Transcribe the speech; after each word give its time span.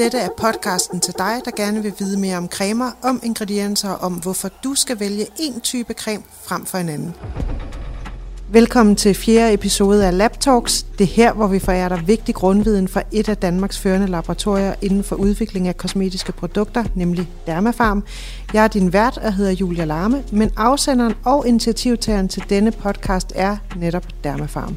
Dette 0.00 0.18
er 0.18 0.28
podcasten 0.36 1.00
til 1.00 1.14
dig, 1.18 1.40
der 1.44 1.50
gerne 1.50 1.82
vil 1.82 1.94
vide 1.98 2.20
mere 2.20 2.36
om 2.36 2.48
cremer, 2.48 2.90
om 3.02 3.20
ingredienser 3.22 3.90
og 3.90 4.00
om, 4.00 4.12
hvorfor 4.12 4.48
du 4.64 4.74
skal 4.74 5.00
vælge 5.00 5.26
en 5.38 5.60
type 5.60 5.92
creme 5.94 6.22
frem 6.42 6.66
for 6.66 6.78
en 6.78 6.88
anden. 6.88 7.14
Velkommen 8.52 8.96
til 8.96 9.14
fjerde 9.14 9.54
episode 9.54 10.06
af 10.06 10.18
Lab 10.18 10.40
Talks. 10.40 10.82
Det 10.82 11.04
er 11.04 11.08
her, 11.08 11.32
hvor 11.32 11.46
vi 11.46 11.58
forærer 11.58 11.88
dig 11.88 12.02
vigtig 12.06 12.34
grundviden 12.34 12.88
fra 12.88 13.02
et 13.12 13.28
af 13.28 13.36
Danmarks 13.36 13.78
førende 13.78 14.06
laboratorier 14.06 14.74
inden 14.82 15.04
for 15.04 15.16
udvikling 15.16 15.68
af 15.68 15.76
kosmetiske 15.76 16.32
produkter, 16.32 16.84
nemlig 16.94 17.28
Dermafarm. 17.46 18.04
Jeg 18.54 18.64
er 18.64 18.68
din 18.68 18.92
vært 18.92 19.18
og 19.18 19.32
hedder 19.32 19.52
Julia 19.52 19.84
Larme, 19.84 20.22
men 20.32 20.50
afsenderen 20.56 21.14
og 21.24 21.48
initiativtageren 21.48 22.28
til 22.28 22.44
denne 22.48 22.72
podcast 22.72 23.32
er 23.34 23.56
netop 23.76 24.06
Dermafarm. 24.24 24.76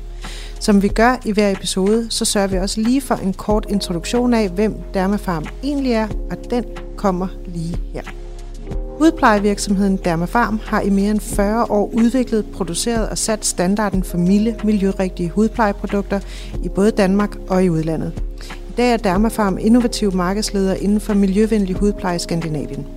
Som 0.59 0.81
vi 0.81 0.87
gør 0.87 1.17
i 1.25 1.31
hver 1.31 1.51
episode, 1.51 2.07
så 2.09 2.25
sørger 2.25 2.47
vi 2.47 2.57
også 2.57 2.81
lige 2.81 3.01
for 3.01 3.15
en 3.15 3.33
kort 3.33 3.65
introduktion 3.69 4.33
af, 4.33 4.49
hvem 4.49 4.75
Dermafarm 4.93 5.45
egentlig 5.63 5.91
er, 5.91 6.07
og 6.31 6.37
den 6.49 6.65
kommer 6.97 7.27
lige 7.47 7.77
her. 7.93 8.22
Hudplejevirksomheden 8.97 9.97
Dermafarm 9.97 10.59
har 10.65 10.81
i 10.81 10.89
mere 10.89 11.11
end 11.11 11.19
40 11.19 11.65
år 11.69 11.89
udviklet, 11.93 12.45
produceret 12.53 13.09
og 13.09 13.17
sat 13.17 13.45
standarden 13.45 14.03
for 14.03 14.17
milde, 14.17 14.55
miljørigtige 14.63 15.29
hudplejeprodukter 15.29 16.19
i 16.63 16.69
både 16.69 16.91
Danmark 16.91 17.35
og 17.49 17.63
i 17.63 17.69
udlandet. 17.69 18.13
I 18.69 18.73
dag 18.77 18.93
er 18.93 18.97
Dermafarm 18.97 19.57
innovativ 19.57 20.13
markedsleder 20.15 20.73
inden 20.73 20.99
for 20.99 21.13
miljøvenlig 21.13 21.75
hudpleje 21.75 22.15
i 22.15 22.19
Skandinavien. 22.19 22.87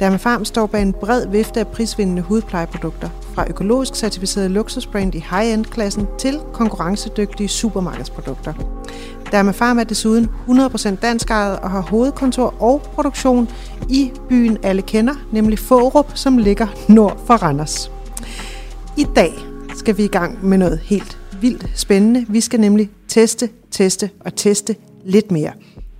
Dermafarm 0.00 0.44
står 0.44 0.66
bag 0.66 0.82
en 0.82 0.92
bred 0.92 1.26
vifte 1.26 1.60
af 1.60 1.66
prisvindende 1.66 2.22
hudplejeprodukter, 2.22 3.08
fra 3.34 3.44
økologisk 3.50 3.94
certificeret 3.94 4.50
luksusbrand 4.50 5.14
i 5.14 5.24
high-end-klassen 5.30 6.06
til 6.18 6.38
konkurrencedygtige 6.52 7.48
supermarkedsprodukter. 7.48 8.52
Dermafarm 9.32 9.78
er 9.78 9.84
desuden 9.84 10.30
100% 10.48 10.94
dansk 11.02 11.30
ejet 11.30 11.58
og 11.58 11.70
har 11.70 11.80
hovedkontor 11.80 12.54
og 12.60 12.82
produktion 12.94 13.48
i 13.88 14.12
byen 14.28 14.58
alle 14.62 14.82
kender, 14.82 15.14
nemlig 15.32 15.58
Fårup, 15.58 16.16
som 16.16 16.38
ligger 16.38 16.66
nord 16.88 17.20
for 17.26 17.34
Randers. 17.34 17.90
I 18.98 19.06
dag 19.16 19.32
skal 19.76 19.96
vi 19.96 20.04
i 20.04 20.08
gang 20.08 20.46
med 20.46 20.58
noget 20.58 20.78
helt 20.78 21.18
vildt 21.40 21.66
spændende. 21.74 22.26
Vi 22.28 22.40
skal 22.40 22.60
nemlig 22.60 22.90
teste, 23.08 23.48
teste 23.70 24.10
og 24.20 24.34
teste 24.36 24.76
lidt 25.04 25.30
mere. 25.30 25.52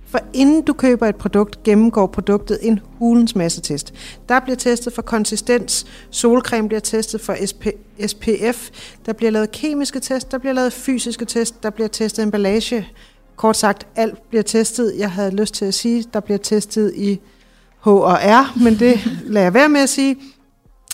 For 0.07 0.19
inden 0.33 0.61
du 0.61 0.73
køber 0.73 1.07
et 1.07 1.15
produkt, 1.15 1.63
gennemgår 1.63 2.07
produktet 2.07 2.59
en 2.61 2.79
hulens 2.97 3.35
masse 3.35 3.61
test. 3.61 3.93
Der 4.29 4.39
bliver 4.39 4.55
testet 4.55 4.93
for 4.93 5.01
konsistens, 5.01 5.85
solcreme 6.09 6.67
bliver 6.67 6.81
testet 6.81 7.21
for 7.21 7.35
SP, 7.51 7.65
SPF, 8.07 8.69
der 9.05 9.13
bliver 9.13 9.31
lavet 9.31 9.51
kemiske 9.51 9.99
test, 9.99 10.31
der 10.31 10.37
bliver 10.37 10.53
lavet 10.53 10.73
fysiske 10.73 11.25
test, 11.25 11.63
der 11.63 11.69
bliver 11.69 11.87
testet 11.87 12.23
emballage. 12.23 12.87
Kort 13.35 13.57
sagt, 13.57 13.87
alt 13.95 14.29
bliver 14.29 14.43
testet. 14.43 14.93
Jeg 14.97 15.11
havde 15.11 15.31
lyst 15.31 15.53
til 15.53 15.65
at 15.65 15.73
sige, 15.73 16.05
der 16.13 16.19
bliver 16.19 16.37
testet 16.37 16.93
i 16.95 17.19
H 17.85 17.87
og 17.87 18.17
R, 18.21 18.63
men 18.63 18.79
det 18.79 18.99
lader 19.23 19.45
jeg 19.45 19.53
være 19.53 19.69
med 19.69 19.81
at 19.81 19.89
sige. 19.89 20.15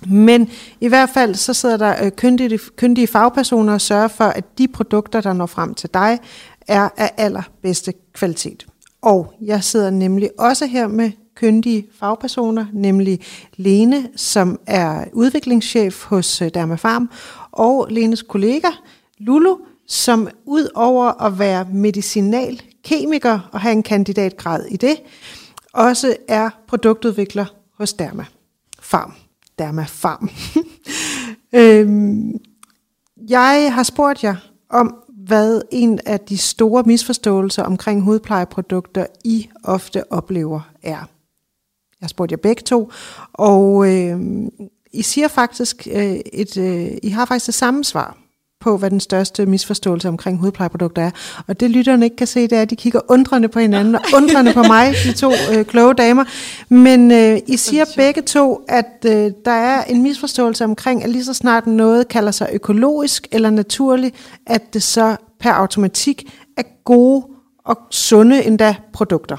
Men 0.08 0.50
i 0.82 0.88
hvert 0.88 1.10
fald 1.10 1.36
så 1.36 1.54
sidder 1.54 1.78
der 1.78 2.06
øh, 2.06 2.12
kyndige, 2.12 2.60
kyndige 2.76 3.08
fagpersoner 3.08 3.74
og 3.74 3.82
sørger 3.82 4.08
for, 4.08 4.24
at 4.24 4.58
de 4.58 4.68
produkter, 4.68 5.22
der 5.22 5.34
når 5.34 5.46
frem 5.46 5.74
til 5.74 5.90
dig, 5.94 6.20
er 6.68 6.90
af 6.98 7.12
allerbedste 7.18 7.94
kvalitet. 8.14 8.66
Og 9.02 9.34
jeg 9.42 9.64
sidder 9.64 9.90
nemlig 9.90 10.30
også 10.40 10.66
her 10.66 10.88
med 10.88 11.12
kyndige 11.36 11.88
fagpersoner, 12.00 12.66
nemlig 12.74 13.20
Lene, 13.56 14.08
som 14.16 14.60
er 14.68 15.06
udviklingschef 15.14 16.04
hos 16.04 16.42
øh, 16.42 16.50
Dermafarm, 16.54 17.10
og 17.52 17.88
Lenes 17.90 18.22
kollega 18.22 18.68
Lulu, 19.18 19.58
som 19.88 20.28
ud 20.46 20.68
over 20.76 21.24
at 21.24 21.40
være 21.40 21.66
medicinalkemiker 21.74 23.50
og 23.52 23.60
have 23.62 23.72
en 23.72 23.84
kandidatgrad 23.84 24.66
i 24.66 24.78
det, 24.78 24.96
også 25.74 26.16
er 26.28 26.50
produktudvikler 26.68 27.46
hos 27.78 27.94
Derma 27.94 28.26
Farm. 28.80 29.14
Derma 29.60 29.84
Farm. 29.84 30.30
øhm, 31.60 32.34
jeg 33.30 33.74
har 33.74 33.84
spurgt 33.84 34.24
jer 34.24 34.36
om, 34.70 34.96
hvad 35.26 35.62
en 35.72 36.00
af 36.06 36.20
de 36.20 36.38
store 36.38 36.84
misforståelser 36.86 37.64
omkring 37.64 38.02
hudplejeprodukter, 38.02 39.06
I 39.24 39.50
ofte 39.64 40.12
oplever, 40.12 40.72
er. 40.84 40.98
Jeg 42.02 42.06
har 42.06 42.08
spurgt 42.08 42.32
jer 42.32 42.38
begge 42.38 42.62
to, 42.62 42.92
og 43.34 43.88
øh, 43.96 44.20
I 44.94 45.02
siger 45.02 45.28
faktisk 45.28 45.88
øh, 45.92 46.20
et, 46.34 46.58
øh, 46.58 46.98
I 47.04 47.10
har 47.10 47.26
faktisk 47.26 47.46
det 47.46 47.56
samme 47.56 47.84
svar 47.84 48.18
på, 48.62 48.78
hvad 48.78 48.90
den 48.90 49.00
største 49.00 49.46
misforståelse 49.46 50.08
omkring 50.08 50.38
hudplejeprodukter 50.38 51.02
er. 51.02 51.12
Og 51.48 51.60
det 51.60 51.72
lytterne 51.72 52.06
ikke 52.06 52.16
kan 52.16 52.28
se, 52.28 52.42
det 52.48 52.58
er, 52.58 52.62
at 52.62 52.70
de 52.70 52.76
kigger 52.76 53.00
undrende 53.08 53.48
på 53.48 53.60
hinanden, 53.60 53.96
og 53.96 54.02
undrende 54.16 54.54
på 54.54 54.64
mig, 54.64 54.94
de 55.04 55.14
to 55.14 55.32
øh, 55.54 55.66
kloge 55.66 55.94
damer. 55.94 56.24
Men 56.70 57.12
øh, 57.12 57.40
I 57.48 57.58
siger 57.58 57.86
begge 57.96 58.22
to, 58.22 58.66
at 58.68 59.06
øh, 59.06 59.32
der 59.46 59.52
er 59.52 59.84
en 59.84 60.04
misforståelse 60.04 60.64
omkring, 60.64 61.04
at 61.04 61.10
lige 61.10 61.26
så 61.26 61.34
snart 61.34 61.68
noget 61.68 62.08
kalder 62.08 62.32
sig 62.32 62.50
økologisk 62.54 63.28
eller 63.32 63.50
naturligt, 63.50 64.16
at 64.48 64.74
det 64.74 64.84
så 64.84 65.16
per 65.40 65.52
automatik 65.52 66.34
er 66.58 66.64
gode 66.84 67.26
og 67.66 67.78
sunde 67.92 68.46
endda 68.46 68.76
produkter. 68.94 69.38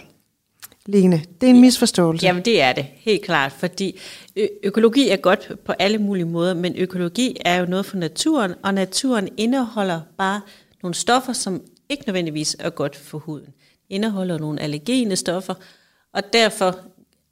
Lene, 0.93 1.23
det 1.41 1.47
er 1.47 1.51
en 1.51 1.61
misforståelse. 1.61 2.27
Jamen 2.27 2.45
det 2.45 2.61
er 2.61 2.73
det, 2.73 2.87
helt 2.97 3.23
klart, 3.23 3.53
fordi 3.53 3.99
ø- 4.37 4.47
økologi 4.63 5.09
er 5.09 5.17
godt 5.17 5.53
på 5.65 5.73
alle 5.79 5.99
mulige 5.99 6.25
måder, 6.25 6.55
men 6.55 6.77
økologi 6.77 7.37
er 7.45 7.57
jo 7.61 7.67
noget 7.67 7.87
for 7.87 7.97
naturen, 7.97 8.55
og 8.63 8.75
naturen 8.75 9.29
indeholder 9.37 10.01
bare 10.19 10.41
nogle 10.83 10.95
stoffer, 10.95 11.33
som 11.33 11.63
ikke 11.89 12.03
nødvendigvis 12.07 12.57
er 12.59 12.71
godt 12.71 12.97
for 12.97 13.19
huden. 13.19 13.47
Indeholder 13.91 14.39
nogle 14.39 14.61
allergene 14.61 15.17
stoffer, 15.17 15.55
og 16.13 16.23
derfor 16.33 16.79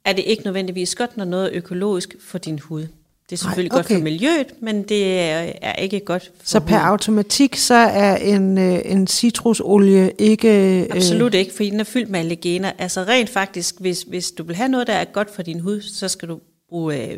er 0.05 0.13
det 0.13 0.23
ikke 0.27 0.43
nødvendigvis 0.43 0.95
godt, 0.95 1.17
når 1.17 1.25
noget 1.25 1.45
er 1.45 1.57
økologisk 1.57 2.15
for 2.19 2.37
din 2.37 2.59
hud. 2.59 2.87
Det 3.31 3.37
er 3.37 3.41
selvfølgelig 3.41 3.71
Ej, 3.71 3.79
okay. 3.79 3.89
godt 3.89 3.99
for 3.99 4.03
miljøet, 4.03 4.47
men 4.61 4.83
det 4.83 5.19
er, 5.19 5.53
er 5.61 5.75
ikke 5.75 5.99
godt 5.99 6.31
for 6.37 6.47
Så 6.47 6.59
per 6.59 6.67
huden. 6.67 6.87
automatik, 6.87 7.55
så 7.55 7.73
er 7.73 8.15
en, 8.15 8.57
øh, 8.57 8.81
en 8.85 9.07
citrusolie 9.07 10.11
ikke... 10.17 10.81
Øh... 10.81 10.87
Absolut 10.91 11.33
ikke, 11.33 11.53
fordi 11.53 11.69
den 11.69 11.79
er 11.79 11.83
fyldt 11.83 12.09
med 12.09 12.19
allergener. 12.19 12.71
Altså 12.77 13.03
rent 13.03 13.29
faktisk, 13.29 13.79
hvis, 13.79 14.01
hvis 14.01 14.31
du 14.31 14.43
vil 14.43 14.55
have 14.55 14.69
noget, 14.69 14.87
der 14.87 14.93
er 14.93 15.05
godt 15.05 15.35
for 15.35 15.41
din 15.41 15.59
hud, 15.59 15.81
så 15.81 16.07
skal 16.07 16.29
du 16.29 16.39
bruge 16.69 17.11
øh, 17.11 17.17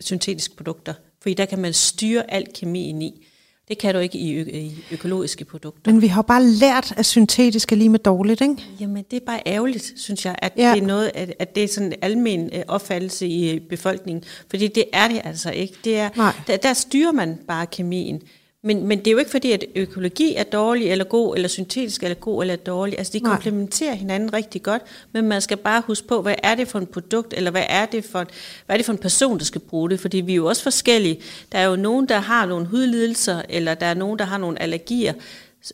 syntetiske 0.00 0.56
produkter. 0.56 0.94
Fordi 1.22 1.34
der 1.34 1.44
kan 1.44 1.58
man 1.58 1.72
styre 1.72 2.30
al 2.30 2.46
kemien 2.54 3.02
i. 3.02 3.26
Det 3.68 3.78
kan 3.78 3.94
du 3.94 4.00
ikke 4.00 4.18
i, 4.18 4.34
ø- 4.34 4.50
i 4.52 4.84
økologiske 4.92 5.44
produkter. 5.44 5.92
Men 5.92 6.02
vi 6.02 6.06
har 6.06 6.22
bare 6.22 6.44
lært, 6.44 6.94
at 6.96 7.06
syntetisk 7.06 7.72
er 7.72 7.76
lige 7.76 7.88
med 7.88 7.98
dårligt, 7.98 8.40
ikke? 8.40 8.56
Jamen, 8.80 9.04
det 9.10 9.16
er 9.16 9.26
bare 9.26 9.40
ærgerligt, 9.46 9.92
synes 9.96 10.24
jeg, 10.24 10.36
at 10.38 10.52
ja. 10.56 10.72
det 10.74 10.82
er 10.82 10.86
noget, 10.86 11.10
at, 11.14 11.34
at 11.38 11.54
det 11.54 11.64
er 11.64 11.68
sådan 11.68 11.92
en 11.92 11.98
almen 12.02 12.50
øh, 12.52 12.62
opfattelse 12.68 13.26
i 13.26 13.54
øh, 13.54 13.60
befolkningen. 13.60 14.24
Fordi 14.50 14.68
det 14.68 14.84
er 14.92 15.08
det 15.08 15.20
altså 15.24 15.50
ikke. 15.50 15.74
Det 15.84 15.96
er, 15.98 16.32
der, 16.46 16.56
der 16.56 16.72
styrer 16.72 17.12
man 17.12 17.38
bare 17.48 17.66
kemien. 17.66 18.22
Men, 18.62 18.86
men 18.86 18.98
det 18.98 19.06
er 19.06 19.12
jo 19.12 19.18
ikke 19.18 19.30
fordi, 19.30 19.52
at 19.52 19.64
økologi 19.74 20.34
er 20.34 20.42
dårlig 20.42 20.90
eller 20.90 21.04
god, 21.04 21.36
eller 21.36 21.48
syntetisk 21.48 22.02
er 22.02 22.14
god 22.14 22.42
eller 22.42 22.56
dårlig. 22.56 22.98
Altså 22.98 23.12
de 23.12 23.18
Nej. 23.18 23.32
komplementerer 23.32 23.94
hinanden 23.94 24.32
rigtig 24.32 24.62
godt, 24.62 24.82
men 25.12 25.28
man 25.28 25.40
skal 25.40 25.56
bare 25.56 25.82
huske 25.86 26.08
på, 26.08 26.22
hvad 26.22 26.34
er 26.42 26.54
det 26.54 26.68
for 26.68 26.78
en 26.78 26.86
produkt, 26.86 27.34
eller 27.36 27.50
hvad 27.50 27.64
er 27.68 27.86
det 27.86 28.04
for, 28.04 28.26
hvad 28.66 28.76
er 28.76 28.76
det 28.76 28.86
for 28.86 28.92
en 28.92 28.98
person, 28.98 29.38
der 29.38 29.44
skal 29.44 29.60
bruge 29.60 29.90
det? 29.90 30.00
Fordi 30.00 30.20
vi 30.20 30.32
er 30.32 30.36
jo 30.36 30.46
også 30.46 30.62
forskellige. 30.62 31.20
Der 31.52 31.58
er 31.58 31.64
jo 31.64 31.76
nogen, 31.76 32.08
der 32.08 32.18
har 32.18 32.46
nogle 32.46 32.66
hudlidelser, 32.66 33.42
eller 33.48 33.74
der 33.74 33.86
er 33.86 33.94
nogen, 33.94 34.18
der 34.18 34.24
har 34.24 34.38
nogle 34.38 34.62
allergier, 34.62 35.12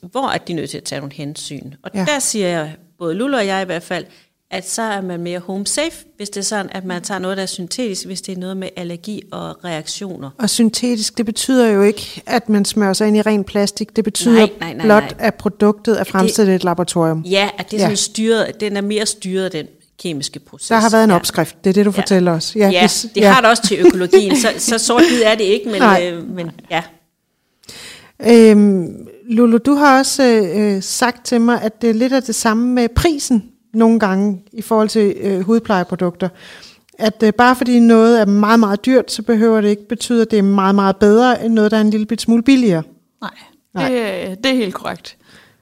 hvor 0.03 0.29
er 0.29 0.39
de 0.39 0.53
nødt 0.53 0.71
til 0.71 0.79
at 0.79 0.85
tage 0.85 1.01
nogle 1.01 1.15
hensyn. 1.15 1.73
Og 1.83 1.91
ja. 1.95 2.05
der 2.09 2.19
siger 2.19 2.49
jeg, 2.49 2.77
både 2.99 3.15
Lula 3.15 3.37
og 3.37 3.47
jeg 3.47 3.63
i 3.63 3.65
hvert 3.65 3.83
fald, 3.83 4.05
at 4.53 4.71
så 4.71 4.83
er 4.83 5.01
man 5.01 5.21
mere 5.21 5.39
home 5.39 5.67
safe, 5.67 6.05
hvis 6.17 6.31
det 6.31 6.41
er 6.41 6.45
sådan, 6.45 6.71
at 6.73 6.85
man 6.85 7.03
tager 7.03 7.19
noget, 7.19 7.37
der 7.37 7.43
er 7.43 7.47
syntetisk, 7.47 8.07
hvis 8.07 8.23
det 8.23 8.33
er 8.33 8.41
noget 8.41 8.57
med 8.57 8.69
allergi 8.77 9.23
og 9.33 9.65
reaktioner. 9.65 10.31
Og 10.39 10.51
syntetisk, 10.51 11.19
det 11.19 11.27
betyder 11.27 11.69
jo 11.69 11.83
ikke, 11.83 12.23
at 12.27 12.49
man 12.49 12.65
smører 12.65 12.93
sig 12.93 13.09
ind 13.09 13.17
i 13.17 13.23
ren 13.23 13.45
plastik. 13.45 13.97
Det 13.97 14.05
betyder 14.05 14.37
nej, 14.37 14.51
nej, 14.61 14.75
nej, 14.75 14.87
blot, 14.87 15.03
nej. 15.03 15.15
at 15.19 15.35
produktet 15.35 16.01
er 16.01 16.05
fremstillet 16.05 16.53
i 16.53 16.57
et 16.57 16.65
laboratorium. 16.65 17.21
Ja, 17.21 17.51
at 17.59 17.71
det 17.71 17.77
er 17.77 17.81
sådan 17.81 17.91
ja. 17.91 17.97
styret, 17.97 18.61
den 18.61 18.77
er 18.77 18.81
mere 18.81 19.07
styret, 19.07 19.53
den 19.53 19.67
kemiske 20.03 20.39
proces. 20.41 20.69
Der 20.69 20.77
har 20.77 20.91
været 20.91 21.05
en 21.05 21.11
ja. 21.11 21.17
opskrift, 21.17 21.65
det 21.65 21.71
er 21.71 21.75
det, 21.75 21.87
du 21.87 21.91
ja. 21.91 22.01
fortæller 22.01 22.33
os. 22.33 22.57
Ja, 22.57 22.69
ja 22.69 22.81
hvis, 22.81 23.07
det 23.15 23.21
ja. 23.21 23.33
har 23.33 23.41
det 23.41 23.51
også 23.51 23.63
til 23.67 23.87
økologien, 23.87 24.37
så, 24.37 24.49
så 24.59 24.79
sort 24.79 25.03
er 25.25 25.35
det 25.35 25.45
ikke, 25.45 25.71
men, 25.71 25.83
øh, 25.83 26.29
men 26.29 26.51
ja. 26.71 26.83
Øhm, 28.27 29.07
Lulu, 29.29 29.59
du 29.59 29.75
har 29.75 29.99
også 29.99 30.23
øh, 30.55 30.83
sagt 30.83 31.27
til 31.27 31.41
mig, 31.41 31.63
at 31.63 31.83
det 31.83 31.91
er 31.91 31.95
lidt 31.95 32.13
af 32.13 32.23
det 32.23 32.35
samme 32.35 32.69
med 32.69 32.89
prisen 32.89 33.52
nogle 33.73 34.01
gange 34.01 34.43
i 34.53 34.63
forhold 34.63 34.89
til 34.89 35.17
øh, 35.21 35.41
hudplejeprodukter. 35.41 36.29
At 36.99 37.23
øh, 37.23 37.33
bare 37.33 37.57
fordi 37.57 37.81
noget 37.81 38.21
er 38.21 38.25
meget, 38.25 38.61
meget 38.61 38.87
dyrt, 38.87 39.13
så 39.13 39.23
behøver 39.23 39.61
det 39.61 39.69
ikke 39.69 39.89
betyde, 39.89 40.23
at 40.23 40.31
det 40.31 40.39
er 40.39 40.43
meget, 40.43 40.75
meget 40.75 40.97
bedre 40.97 41.45
end 41.45 41.55
noget, 41.55 41.71
der 41.71 41.77
er 41.77 41.81
en 41.81 41.91
lille 41.91 42.07
bit 42.07 42.21
smule 42.21 42.43
billigere. 42.43 42.83
Nej, 43.21 43.31
Nej. 43.75 43.89
Det, 43.89 44.45
det 44.45 44.53
er 44.53 44.57
helt 44.57 44.75
korrekt. 44.75 45.17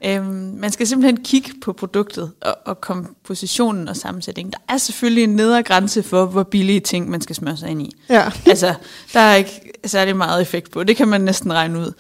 Øhm, 0.05 0.25
man 0.59 0.71
skal 0.71 0.87
simpelthen 0.87 1.25
kigge 1.25 1.51
på 1.63 1.73
produktet 1.73 2.33
og, 2.41 2.59
og 2.65 2.81
kompositionen 2.81 3.89
og 3.89 3.97
sammensætningen. 3.97 4.53
Der 4.53 4.75
er 4.75 4.79
selvfølgelig 4.79 5.25
en 5.25 5.37
nedre 5.37 5.63
grænse 5.63 6.03
for, 6.03 6.27
hvor 6.27 6.43
billige 6.43 6.81
ting 6.81 7.11
man 7.11 7.21
skal 7.21 7.37
smøre 7.37 7.57
sig 7.57 7.69
ind 7.69 7.83
i. 7.83 7.97
Ja. 8.09 8.31
altså, 8.47 8.75
der 9.13 9.21
er 9.21 9.35
ikke 9.35 9.73
særlig 9.85 10.17
meget 10.17 10.43
effekt 10.43 10.71
på. 10.71 10.85
Det 10.85 10.97
kan 10.97 11.09
man 11.09 11.21
næsten 11.21 11.53
regne 11.53 11.79
ud. 11.79 11.93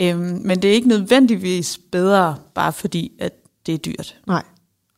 Øhm, 0.00 0.40
men 0.44 0.62
det 0.62 0.70
er 0.70 0.74
ikke 0.74 0.88
nødvendigvis 0.88 1.78
bedre, 1.92 2.36
bare 2.54 2.72
fordi 2.72 3.12
at 3.20 3.32
det 3.66 3.74
er 3.74 3.78
dyrt. 3.78 4.16
Nej. 4.26 4.42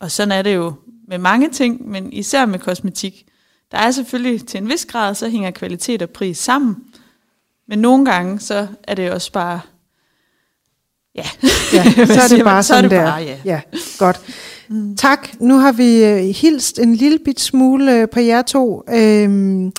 Og 0.01 0.11
sådan 0.11 0.31
er 0.31 0.41
det 0.41 0.55
jo 0.55 0.73
med 1.07 1.17
mange 1.17 1.49
ting, 1.49 1.89
men 1.89 2.13
især 2.13 2.45
med 2.45 2.59
kosmetik. 2.59 3.25
Der 3.71 3.77
er 3.77 3.91
selvfølgelig 3.91 4.47
til 4.47 4.57
en 4.57 4.69
vis 4.69 4.85
grad, 4.85 5.15
så 5.15 5.29
hænger 5.29 5.51
kvalitet 5.51 6.01
og 6.01 6.09
pris 6.09 6.37
sammen. 6.37 6.75
Men 7.67 7.79
nogle 7.79 8.05
gange, 8.05 8.39
så 8.39 8.67
er 8.83 8.95
det 8.95 9.11
også 9.11 9.31
bare... 9.31 9.59
Ja, 11.15 11.25
ja 11.73 11.83
så 12.15 12.21
er 12.21 12.27
det 12.35 12.43
bare 12.43 12.63
sådan 12.63 12.89
der. 12.89 13.17
Ja. 13.17 13.37
ja, 13.45 13.61
godt. 13.97 14.21
Mm. 14.67 14.97
Tak. 14.97 15.29
Nu 15.39 15.57
har 15.57 15.71
vi 15.71 16.13
uh, 16.13 16.35
hilst 16.35 16.79
en 16.79 16.95
lille 16.95 17.19
bit 17.25 17.39
smule 17.39 18.03
uh, 18.03 18.09
på 18.09 18.19
jer 18.19 18.41
to. 18.41 18.83
Øhm, 18.89 19.71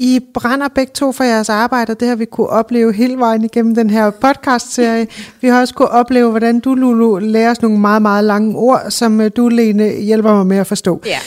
i 0.00 0.20
brænder 0.34 0.68
begge 0.68 0.92
to 0.94 1.12
for 1.12 1.24
jeres 1.24 1.48
arbejde, 1.48 1.90
og 1.90 2.00
det 2.00 2.08
har 2.08 2.14
vi 2.14 2.24
kunne 2.24 2.46
opleve 2.46 2.92
hele 2.92 3.18
vejen 3.18 3.44
igennem 3.44 3.74
den 3.74 3.90
her 3.90 4.10
podcast-serie. 4.10 5.06
Vi 5.40 5.48
har 5.48 5.60
også 5.60 5.74
kunne 5.74 5.88
opleve, 5.88 6.30
hvordan 6.30 6.60
du, 6.60 6.74
Lulu, 6.74 7.18
lærer 7.18 7.50
os 7.50 7.62
nogle 7.62 7.78
meget, 7.78 8.02
meget 8.02 8.24
lange 8.24 8.56
ord, 8.56 8.82
som 8.88 9.20
øh, 9.20 9.30
du, 9.36 9.48
Lene, 9.48 9.90
hjælper 9.90 10.34
mig 10.34 10.46
med 10.46 10.56
at 10.56 10.66
forstå. 10.66 11.02
Ja. 11.06 11.18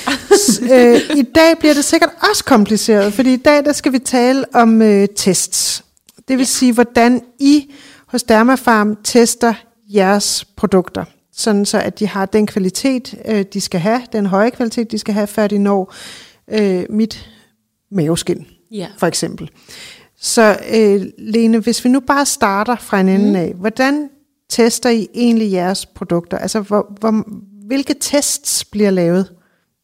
øh, 0.73 1.01
I 1.17 1.21
dag 1.21 1.57
bliver 1.59 1.73
det 1.73 1.85
sikkert 1.85 2.09
også 2.29 2.43
kompliceret, 2.43 3.13
fordi 3.13 3.33
i 3.33 3.37
dag 3.37 3.65
der 3.65 3.73
skal 3.73 3.91
vi 3.91 3.99
tale 3.99 4.45
om 4.53 4.81
øh, 4.81 5.07
tests. 5.15 5.83
Det 6.27 6.37
vil 6.37 6.43
ja. 6.43 6.43
sige, 6.43 6.73
hvordan 6.73 7.21
I 7.39 7.73
hos 8.07 8.23
Dermafarm 8.23 8.97
tester 9.03 9.53
jeres 9.93 10.45
produkter 10.57 11.03
sådan 11.35 11.65
så 11.65 11.79
at 11.79 11.99
de 11.99 12.07
har 12.07 12.25
den 12.25 12.47
kvalitet, 12.47 13.15
øh, 13.25 13.45
de 13.53 13.61
skal 13.61 13.79
have, 13.79 14.01
den 14.13 14.25
høje 14.25 14.49
kvalitet, 14.49 14.91
de 14.91 14.97
skal 14.97 15.13
have, 15.13 15.27
før 15.27 15.47
de 15.47 15.57
når 15.57 15.93
øh, 16.47 16.83
mit 16.89 17.29
maveskin 17.91 18.45
ja. 18.73 18.87
for 18.97 19.07
eksempel. 19.07 19.49
Så 20.21 20.57
øh, 20.73 21.05
Lene, 21.17 21.59
hvis 21.59 21.83
vi 21.83 21.89
nu 21.89 21.99
bare 21.99 22.25
starter 22.25 22.75
fra 22.75 22.99
en 22.99 23.09
ende 23.09 23.29
mm. 23.29 23.35
af, 23.35 23.53
hvordan 23.53 24.09
tester 24.49 24.89
I 24.89 25.07
egentlig 25.13 25.51
jeres 25.51 25.85
produkter? 25.85 26.37
Altså, 26.37 26.59
hvor, 26.59 26.95
hvor, 26.99 27.23
hvilke 27.67 27.95
tests 27.99 28.65
bliver 28.65 28.91
lavet 28.91 29.31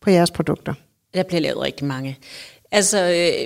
på 0.02 0.10
jeres 0.10 0.32
produkter? 0.32 0.74
Der 1.14 1.24
bliver 1.24 1.42
lavet 1.42 1.62
rigtig 1.62 1.88
mange. 1.88 2.18
Altså, 2.72 2.98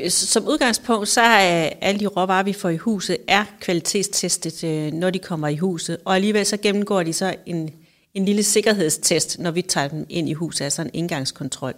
øh, 0.04 0.10
som 0.10 0.48
udgangspunkt, 0.48 1.10
så 1.10 1.22
er 1.22 1.70
alle 1.82 2.00
de 2.00 2.08
råvarer, 2.08 2.44
vi 2.44 2.54
får 2.54 2.70
i 2.70 2.78
huset, 2.78 3.18
er 3.28 3.46
kvalitetstestet, 3.60 4.64
øh, 4.64 4.94
når 4.94 5.10
de 5.10 5.20
kommer 5.20 5.48
i 5.48 5.56
huset. 5.56 5.98
Og 6.06 6.16
alligevel 6.16 6.46
så 6.46 6.58
gennemgår 6.58 7.04
de 7.04 7.14
så 7.14 7.36
en, 7.46 7.70
en 8.14 8.26
lille 8.26 8.44
sikkerhedstest, 8.44 9.40
når 9.40 9.52
vi 9.52 9.62
tager 9.62 9.88
dem 9.88 10.06
ind 10.10 10.30
i 10.30 10.34
huset, 10.34 10.66
altså 10.66 10.82
en 10.82 10.90
indgangskontrol. 10.94 11.74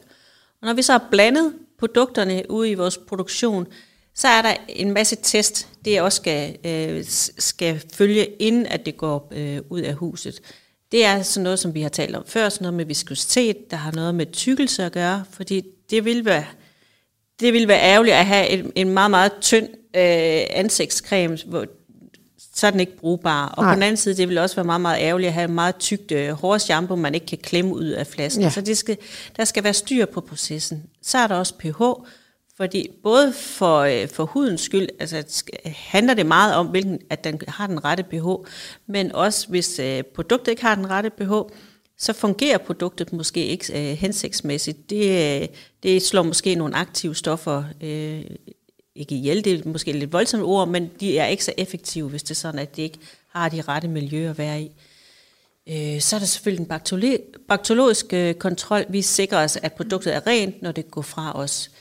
Og 0.62 0.68
når 0.68 0.74
vi 0.74 0.82
så 0.82 0.92
har 0.92 1.08
blandet 1.12 1.54
produkterne 1.80 2.44
ude 2.50 2.70
i 2.70 2.74
vores 2.74 2.98
produktion, 2.98 3.68
så 4.16 4.28
er 4.28 4.42
der 4.42 4.54
en 4.70 4.92
masse 4.92 5.18
test, 5.24 5.68
det 5.86 6.02
også 6.02 6.16
skal, 6.16 6.58
øh, 6.66 7.04
skal 7.38 7.84
følge, 7.94 8.26
inden 8.26 8.66
at 8.66 8.86
det 8.86 8.98
går 8.98 9.32
øh, 9.36 9.62
ud 9.70 9.82
af 9.82 9.94
huset. 9.94 10.42
Det 10.92 11.06
er 11.06 11.22
sådan 11.22 11.44
noget, 11.44 11.60
som 11.60 11.74
vi 11.74 11.82
har 11.82 11.90
talt 11.90 12.16
om 12.16 12.24
før, 12.28 12.50
sådan 12.50 12.64
noget 12.64 12.74
med 12.74 12.86
viskositet, 12.86 13.72
der 13.72 13.78
har 13.78 13.92
noget 13.92 14.16
med 14.16 14.26
tykkelse 14.32 14.84
at 14.84 14.92
gøre, 14.92 15.24
fordi 15.32 15.62
det 15.90 16.06
vil 16.06 16.26
være, 16.26 16.46
det 17.40 17.54
vil 17.54 17.68
være 17.68 17.82
ærgerligt 17.82 18.16
at 18.16 18.26
have 18.26 18.48
en, 18.50 18.72
en 18.76 18.90
meget, 18.90 19.12
meget 19.12 19.32
tynd 19.42 19.68
øh, 19.74 20.44
ansigtscreme, 20.50 21.38
hvor 21.46 21.66
så 22.56 22.68
er 22.68 22.72
den 22.72 22.80
ikke 22.80 22.98
brugbar. 22.98 23.48
Og 23.48 23.64
Nej. 23.64 23.72
på 23.72 23.76
den 23.76 23.84
anden 23.84 23.98
side, 23.98 24.18
det 24.18 24.30
vil 24.30 24.38
også 24.38 24.56
være 24.56 24.66
meget, 24.66 24.82
meget 24.82 25.02
ærgerligt 25.02 25.28
at 25.28 25.34
have 25.34 25.48
meget 25.48 25.76
tykt 25.76 26.12
øh, 26.12 26.30
hårshampoo, 26.30 26.96
man 26.96 27.16
ikke 27.16 27.28
kan 27.28 27.38
klemme 27.38 27.76
ud 27.76 27.86
af 27.86 28.08
flasken. 28.08 28.44
Ja. 28.44 28.50
Så 28.50 28.62
det 28.62 28.78
skal, 28.78 28.98
der 29.38 29.46
skal 29.46 29.64
være 29.64 29.74
styr 29.74 30.06
på 30.06 30.22
processen. 30.22 30.84
Så 31.02 31.18
er 31.18 31.28
der 31.28 31.36
også 31.36 31.54
pH, 31.58 31.82
fordi 32.58 32.90
både 33.04 33.34
for, 33.34 33.80
øh, 33.80 34.08
for 34.08 34.26
hudens 34.26 34.62
skyld, 34.62 34.88
altså 35.00 35.44
handler 35.66 36.14
det 36.14 36.26
meget 36.26 36.56
om, 36.56 36.68
hvilken, 36.68 37.00
at 37.10 37.24
den 37.24 37.42
har 37.48 37.68
den 37.68 37.86
rette 37.86 38.04
pH, 38.04 38.28
men 38.88 39.12
også 39.12 39.48
hvis 39.48 39.80
øh, 39.80 40.04
produktet 40.16 40.52
ikke 40.52 40.62
har 40.62 40.76
den 40.76 40.90
rette 40.90 41.10
pH, 41.10 41.32
så 41.98 42.14
fungerer 42.14 42.58
produktet 42.58 43.14
måske 43.14 43.46
ikke 43.46 43.92
øh, 43.92 43.98
hensigtsmæssigt. 43.98 44.90
Det, 44.90 45.42
øh, 45.42 45.48
det 45.84 46.02
slår 46.02 46.24
måske 46.24 46.56
nogle 46.56 46.76
aktive 46.76 47.16
stoffer 47.16 47.64
øh, 47.82 48.22
ikke 48.96 49.16
ihjel, 49.16 49.44
det 49.44 49.54
er 49.54 49.70
måske 49.70 49.92
et 49.92 49.98
lidt 49.98 50.14
voldsomt 50.14 50.44
ord, 50.44 50.68
men 50.68 50.92
de 51.00 51.18
er 51.18 51.26
ikke 51.26 51.46
så 51.46 51.54
effektive, 51.58 52.10
hvis 52.10 52.24
det 52.24 52.32
er 52.32 52.36
sådan, 52.36 52.60
at 52.60 52.76
de 52.76 52.82
ikke 52.82 53.00
har 53.30 53.50
de 53.50 53.62
rette 53.62 53.88
miljøer 53.88 54.30
at 54.30 54.38
være 54.38 54.62
i. 54.62 54.72
Øh, 55.70 56.02
så 56.02 56.16
er 56.16 56.20
der 56.20 56.28
selvfølgelig 56.28 56.68
den 56.70 56.80
bakteriologiske 57.48 58.34
kontrol. 58.34 58.86
Vi 58.90 59.02
sikrer 59.02 59.44
os, 59.44 59.58
at 59.58 59.74
produktet 59.74 60.16
er 60.16 60.28
rent, 60.28 60.62
når 60.62 60.72
det 60.72 60.92
går 60.92 61.02
fra 61.02 61.40
os. 61.40 61.72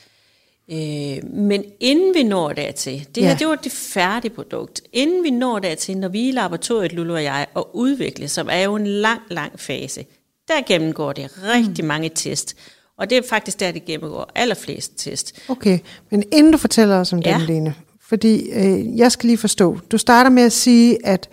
Øh, 0.71 1.31
men 1.31 1.65
inden 1.81 2.15
vi 2.15 2.23
når 2.23 2.53
dertil, 2.53 3.07
det 3.15 3.21
ja. 3.21 3.29
her 3.29 3.37
det 3.37 3.47
var 3.47 3.55
det 3.55 3.73
færdige 3.73 4.35
produkt, 4.35 4.81
inden 4.93 5.25
vi 5.25 5.31
når 5.31 5.59
dertil, 5.59 5.99
når 5.99 6.09
vi 6.09 6.29
i 6.29 6.33
laboratoriet, 6.33 6.93
Lulu 6.93 7.15
og 7.15 7.23
jeg, 7.23 7.47
og 7.55 7.77
udvikle, 7.77 8.29
som 8.29 8.49
er 8.51 8.61
jo 8.61 8.77
en 8.77 8.87
lang, 8.87 9.21
lang 9.31 9.61
fase, 9.61 10.07
der 10.49 10.55
gennemgår 10.67 11.13
det 11.13 11.31
rigtig 11.43 11.85
mm. 11.85 11.89
mange 11.89 12.09
test. 12.09 12.57
Og 12.99 13.11
det 13.11 13.19
er 13.19 13.23
faktisk 13.31 13.61
der, 13.61 13.73
det 13.73 13.85
gennemgår 13.85 14.31
allerflest 14.35 14.93
test. 14.97 15.41
Okay, 15.49 15.79
men 16.11 16.23
inden 16.33 16.53
du 16.53 16.59
fortæller 16.59 16.97
os 16.97 17.13
om 17.13 17.19
ja. 17.19 17.33
den, 17.39 17.41
Lene, 17.41 17.75
fordi 18.01 18.51
øh, 18.51 18.99
jeg 18.99 19.13
skal 19.13 19.27
lige 19.27 19.39
forstå, 19.39 19.79
du 19.91 19.99
starter 19.99 20.31
med 20.31 20.43
at 20.43 20.53
sige, 20.53 21.07
at 21.07 21.29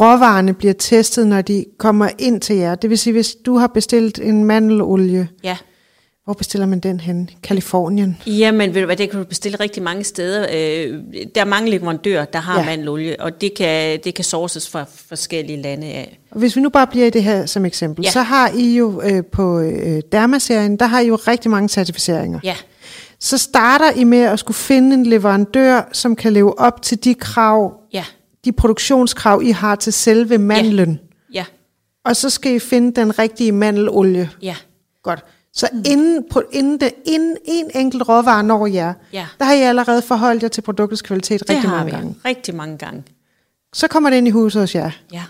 råvarerne 0.00 0.54
bliver 0.54 0.74
testet, 0.74 1.26
når 1.26 1.42
de 1.42 1.64
kommer 1.78 2.08
ind 2.18 2.40
til 2.40 2.56
jer. 2.56 2.74
Det 2.74 2.90
vil 2.90 2.98
sige, 2.98 3.12
hvis 3.12 3.34
du 3.34 3.56
har 3.56 3.66
bestilt 3.66 4.18
en 4.18 4.44
mandelolie, 4.44 5.28
ja. 5.44 5.56
Hvor 6.26 6.34
bestiller 6.34 6.66
man 6.66 6.80
den 6.80 7.00
hen? 7.00 7.30
Kalifornien? 7.42 8.22
Jamen, 8.26 8.74
ved 8.74 8.80
du 8.80 8.86
hvad, 8.86 8.96
det 8.96 9.10
kan 9.10 9.18
du 9.18 9.24
bestille 9.24 9.60
rigtig 9.60 9.82
mange 9.82 10.04
steder. 10.04 10.46
Øh, 10.52 11.00
der 11.34 11.40
er 11.40 11.44
mange 11.44 11.70
leverandører, 11.70 12.24
der 12.24 12.38
har 12.38 12.60
ja. 12.60 12.66
mandelolie, 12.66 13.20
og 13.20 13.40
det 13.40 13.54
kan, 13.56 14.00
det 14.04 14.14
kan 14.14 14.24
sources 14.24 14.68
fra 14.68 14.84
forskellige 14.88 15.62
lande 15.62 15.86
af. 15.86 16.18
Og 16.30 16.38
hvis 16.38 16.56
vi 16.56 16.60
nu 16.60 16.68
bare 16.68 16.86
bliver 16.86 17.06
i 17.06 17.10
det 17.10 17.22
her 17.22 17.46
som 17.46 17.64
eksempel, 17.64 18.04
ja. 18.04 18.10
så 18.10 18.22
har 18.22 18.48
I 18.48 18.76
jo 18.76 19.02
øh, 19.04 19.24
på 19.24 19.60
øh, 19.60 20.02
Derma-serien, 20.12 20.76
der 20.76 20.86
har 20.86 21.00
I 21.00 21.06
jo 21.06 21.16
rigtig 21.16 21.50
mange 21.50 21.68
certificeringer. 21.68 22.40
Ja. 22.44 22.56
Så 23.20 23.38
starter 23.38 23.90
I 23.90 24.04
med 24.04 24.20
at 24.20 24.38
skulle 24.38 24.56
finde 24.56 24.94
en 24.94 25.06
leverandør, 25.06 25.88
som 25.92 26.16
kan 26.16 26.32
leve 26.32 26.58
op 26.58 26.82
til 26.82 27.04
de 27.04 27.14
krav, 27.14 27.80
ja. 27.92 28.04
de 28.44 28.52
produktionskrav, 28.52 29.42
I 29.44 29.50
har 29.50 29.74
til 29.74 29.92
selve 29.92 30.38
mandlen. 30.38 31.00
Ja. 31.32 31.38
ja. 31.38 31.44
Og 32.04 32.16
så 32.16 32.30
skal 32.30 32.54
I 32.54 32.58
finde 32.58 33.00
den 33.00 33.18
rigtige 33.18 33.52
mandelolie. 33.52 34.30
Ja. 34.42 34.56
Godt. 35.02 35.24
Så 35.56 35.68
mm. 35.72 35.82
inden, 35.86 36.24
på, 36.30 36.42
inden, 36.52 36.80
det, 36.80 36.94
inden 37.04 37.36
en 37.44 37.70
enkelt 37.74 38.08
råvare 38.08 38.42
når 38.42 38.66
jer, 38.66 38.94
ja. 39.12 39.26
der 39.38 39.44
har 39.44 39.52
I 39.52 39.62
allerede 39.62 40.02
forholdt 40.02 40.42
jer 40.42 40.48
til 40.48 40.62
produktets 40.62 41.02
kvalitet 41.02 41.40
det 41.40 41.50
rigtig 41.50 41.70
mange 41.70 41.84
vi. 41.84 41.90
gange. 41.90 42.14
rigtig 42.24 42.54
mange 42.54 42.78
gange. 42.78 43.04
Så 43.72 43.88
kommer 43.88 44.10
det 44.10 44.16
ind 44.16 44.28
i 44.28 44.30
huset 44.30 44.62
hos 44.62 44.74
jer. 44.74 44.90
Ja. 45.12 45.22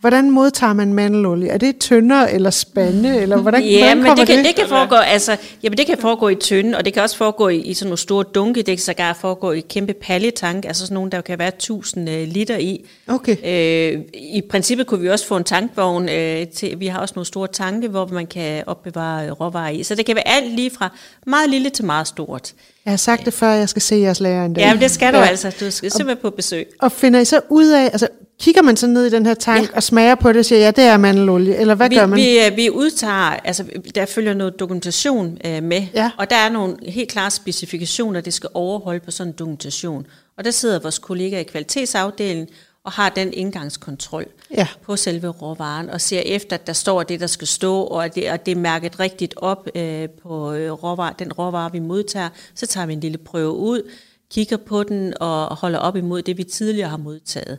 Hvordan 0.00 0.30
modtager 0.30 0.72
man 0.72 0.94
mandelolie? 0.94 1.48
Er 1.48 1.58
det 1.58 1.78
tønder 1.78 2.26
eller 2.26 2.50
spande? 2.50 3.20
Eller 3.20 3.36
hvordan, 3.36 3.64
ja, 3.64 3.78
hvordan 3.78 3.98
men 3.98 4.16
det 4.16 4.26
kan, 4.26 4.38
det? 4.38 4.44
det 4.44 4.54
kan 4.54 4.68
foregå, 4.68 4.94
altså, 4.94 5.36
jamen 5.62 5.78
det 5.78 5.86
kan 5.86 5.98
foregå 5.98 6.28
i 6.28 6.34
tønde, 6.34 6.78
og 6.78 6.84
det 6.84 6.92
kan 6.92 7.02
også 7.02 7.16
foregå 7.16 7.48
i, 7.48 7.56
i 7.56 7.74
sådan 7.74 7.88
nogle 7.88 7.98
store 7.98 8.24
dunke. 8.24 8.56
Det 8.56 8.66
kan 8.66 8.78
sågar 8.78 9.12
foregå 9.12 9.52
i 9.52 9.60
kæmpe 9.60 9.92
paljetank, 9.92 10.64
altså 10.64 10.86
sådan 10.86 10.94
nogle, 10.94 11.10
der 11.10 11.20
kan 11.20 11.38
være 11.38 11.48
1000 11.48 12.08
uh, 12.08 12.14
liter 12.14 12.56
i. 12.56 12.84
Okay. 13.08 13.36
Øh, 13.44 14.02
I 14.14 14.42
princippet 14.50 14.86
kunne 14.86 15.00
vi 15.00 15.08
også 15.08 15.26
få 15.26 15.36
en 15.36 15.44
tankvogn. 15.44 16.08
Øh, 16.08 16.46
til, 16.46 16.80
vi 16.80 16.86
har 16.86 17.00
også 17.00 17.12
nogle 17.16 17.26
store 17.26 17.48
tanke, 17.48 17.88
hvor 17.88 18.06
man 18.06 18.26
kan 18.26 18.64
opbevare 18.66 19.30
råvarer 19.30 19.70
i. 19.70 19.82
Så 19.82 19.94
det 19.94 20.06
kan 20.06 20.14
være 20.14 20.28
alt 20.28 20.54
lige 20.54 20.70
fra 20.70 20.88
meget 21.26 21.50
lille 21.50 21.70
til 21.70 21.84
meget 21.84 22.06
stort. 22.06 22.52
Jeg 22.90 22.92
har 22.92 22.96
sagt 22.96 23.26
det 23.26 23.34
før, 23.34 23.50
jeg 23.50 23.68
skal 23.68 23.82
se 23.82 23.96
jeres 23.96 24.20
lærer 24.20 24.44
en 24.44 24.54
dag. 24.54 24.62
Ja, 24.62 24.74
men 24.74 24.82
det 24.82 24.90
skal 24.90 25.12
du 25.12 25.18
ja. 25.18 25.24
altså. 25.24 25.56
Du 25.60 25.70
skal 25.70 25.90
simpelthen 25.90 26.22
på 26.22 26.30
besøg. 26.30 26.68
Og 26.80 26.92
finder 26.92 27.20
I 27.20 27.24
så 27.24 27.40
ud 27.48 27.66
af, 27.66 27.84
altså 27.84 28.08
kigger 28.40 28.62
man 28.62 28.76
så 28.76 28.86
ned 28.86 29.06
i 29.06 29.10
den 29.10 29.26
her 29.26 29.34
tank 29.34 29.62
ja. 29.62 29.76
og 29.76 29.82
smager 29.82 30.14
på 30.14 30.28
det 30.28 30.38
og 30.38 30.44
siger, 30.44 30.58
ja, 30.58 30.70
det 30.70 30.84
er 30.84 30.96
mandelolie, 30.96 31.56
eller 31.56 31.74
hvad 31.74 31.88
vi, 31.88 31.94
gør 31.94 32.06
man? 32.06 32.16
Vi, 32.16 32.38
øh, 32.38 32.56
vi 32.56 32.70
udtager, 32.70 33.36
altså 33.44 33.64
der 33.94 34.06
følger 34.06 34.34
noget 34.34 34.60
dokumentation 34.60 35.38
øh, 35.44 35.62
med, 35.62 35.86
ja. 35.94 36.10
og 36.18 36.30
der 36.30 36.36
er 36.36 36.48
nogle 36.48 36.76
helt 36.88 37.08
klare 37.08 37.30
specifikationer, 37.30 38.20
det 38.20 38.34
skal 38.34 38.50
overholde 38.54 39.00
på 39.00 39.10
sådan 39.10 39.32
en 39.32 39.34
dokumentation. 39.38 40.06
Og 40.38 40.44
der 40.44 40.50
sidder 40.50 40.78
vores 40.78 40.98
kollegaer 40.98 41.40
i 41.40 41.44
kvalitetsafdelingen 41.44 42.48
og 42.84 42.92
har 42.92 43.08
den 43.08 43.32
indgangskontrol 43.32 44.26
ja. 44.56 44.68
på 44.82 44.96
selve 44.96 45.28
råvaren, 45.28 45.90
og 45.90 46.00
ser 46.00 46.20
efter, 46.20 46.56
at 46.56 46.66
der 46.66 46.72
står 46.72 47.02
det, 47.02 47.20
der 47.20 47.26
skal 47.26 47.46
stå, 47.46 47.82
og 47.82 48.04
at 48.04 48.14
det, 48.14 48.30
og 48.30 48.46
det 48.46 48.52
er 48.52 48.56
mærket 48.56 49.00
rigtigt 49.00 49.34
op 49.36 49.68
øh, 49.74 50.08
på 50.08 50.52
øh, 50.52 50.72
råvare, 50.72 51.14
den 51.18 51.32
råvare, 51.32 51.72
vi 51.72 51.78
modtager. 51.78 52.28
Så 52.54 52.66
tager 52.66 52.86
vi 52.86 52.92
en 52.92 53.00
lille 53.00 53.18
prøve 53.18 53.52
ud, 53.52 53.90
kigger 54.30 54.56
på 54.56 54.82
den 54.82 55.14
og 55.20 55.56
holder 55.56 55.78
op 55.78 55.96
imod 55.96 56.22
det, 56.22 56.38
vi 56.38 56.44
tidligere 56.44 56.88
har 56.88 56.96
modtaget 56.96 57.58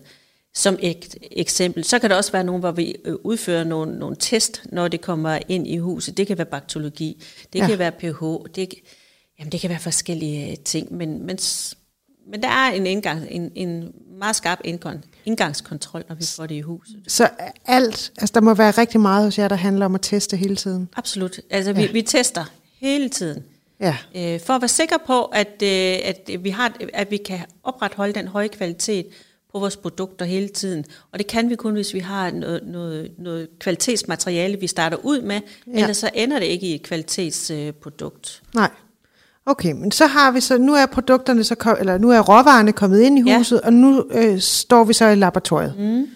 som 0.53 0.77
et 0.81 1.15
eksempel. 1.31 1.83
Så 1.83 1.99
kan 1.99 2.09
der 2.09 2.15
også 2.15 2.31
være 2.31 2.43
nogen, 2.43 2.59
hvor 2.59 2.71
vi 2.71 2.95
øh, 3.05 3.15
udfører 3.23 3.63
nogle, 3.63 3.99
nogle 3.99 4.15
test, 4.19 4.63
når 4.65 4.87
det 4.87 5.01
kommer 5.01 5.39
ind 5.47 5.67
i 5.67 5.77
huset. 5.77 6.17
Det 6.17 6.27
kan 6.27 6.37
være 6.37 6.45
bakteriologi, 6.45 7.23
det 7.53 7.59
ja. 7.59 7.67
kan 7.67 7.79
være 7.79 7.91
pH, 7.91 8.23
det, 8.55 8.73
jamen 9.39 9.51
det 9.51 9.59
kan 9.59 9.69
være 9.69 9.79
forskellige 9.79 10.55
ting, 10.55 10.93
men, 10.93 11.25
men, 11.25 11.37
men 12.27 12.41
der 12.41 12.49
er 12.49 12.71
en, 12.71 12.87
indgang, 12.87 13.27
en, 13.29 13.51
en 13.55 13.93
meget 14.17 14.35
skarp 14.35 14.59
indgang, 14.63 15.05
indgangskontrol, 15.25 16.03
når 16.09 16.15
vi 16.15 16.25
får 16.25 16.45
det 16.45 16.55
i 16.55 16.61
huset. 16.61 17.03
Så 17.07 17.29
alt, 17.65 18.11
altså 18.17 18.31
der 18.33 18.41
må 18.41 18.53
være 18.53 18.71
rigtig 18.71 18.99
meget 18.99 19.25
hos 19.25 19.39
jer, 19.39 19.47
der 19.47 19.55
handler 19.55 19.85
om 19.85 19.95
at 19.95 20.01
teste 20.01 20.37
hele 20.37 20.55
tiden? 20.55 20.89
Absolut. 20.95 21.39
Altså 21.49 21.71
ja. 21.71 21.81
vi, 21.81 21.93
vi 21.93 22.01
tester 22.01 22.45
hele 22.79 23.09
tiden. 23.09 23.43
Ja. 23.79 23.97
Øh, 24.15 24.39
for 24.39 24.53
at 24.53 24.61
være 24.61 24.69
sikker 24.69 24.97
på, 25.05 25.23
at, 25.23 25.63
øh, 25.63 25.97
at, 26.03 26.29
vi 26.39 26.49
har, 26.49 26.77
at 26.93 27.11
vi 27.11 27.17
kan 27.17 27.39
opretholde 27.63 28.13
den 28.13 28.27
høje 28.27 28.47
kvalitet, 28.47 29.05
på 29.51 29.59
vores 29.59 29.77
produkter 29.77 30.25
hele 30.25 30.47
tiden. 30.47 30.85
Og 31.11 31.19
det 31.19 31.27
kan 31.27 31.49
vi 31.49 31.55
kun, 31.55 31.73
hvis 31.73 31.93
vi 31.93 31.99
har 31.99 32.31
noget, 32.31 32.61
noget, 32.63 33.11
noget 33.17 33.47
kvalitetsmateriale, 33.59 34.59
vi 34.59 34.67
starter 34.67 34.97
ud 34.97 35.21
med, 35.21 35.41
ja. 35.67 35.79
ellers 35.79 35.97
så 35.97 36.09
ender 36.13 36.39
det 36.39 36.45
ikke 36.45 36.67
i 36.67 36.75
et 36.75 36.83
kvalitetsprodukt. 36.83 38.41
Nej. 38.55 38.69
Okay, 39.45 39.71
men 39.71 39.91
så 39.91 40.07
har 40.07 40.31
vi 40.31 40.41
så, 40.41 40.57
nu 40.57 40.73
er 40.73 40.85
produkterne 40.85 41.43
så 41.43 41.55
kom, 41.55 41.77
eller 41.79 41.97
nu 41.97 42.11
er 42.11 42.19
råvarerne 42.19 42.71
kommet 42.71 43.01
ind 43.01 43.19
i 43.19 43.21
huset, 43.21 43.59
ja. 43.63 43.67
og 43.67 43.73
nu 43.73 44.05
øh, 44.11 44.39
står 44.39 44.83
vi 44.83 44.93
så 44.93 45.07
i 45.07 45.15
laboratoriet. 45.15 45.73
Mm. 45.77 46.07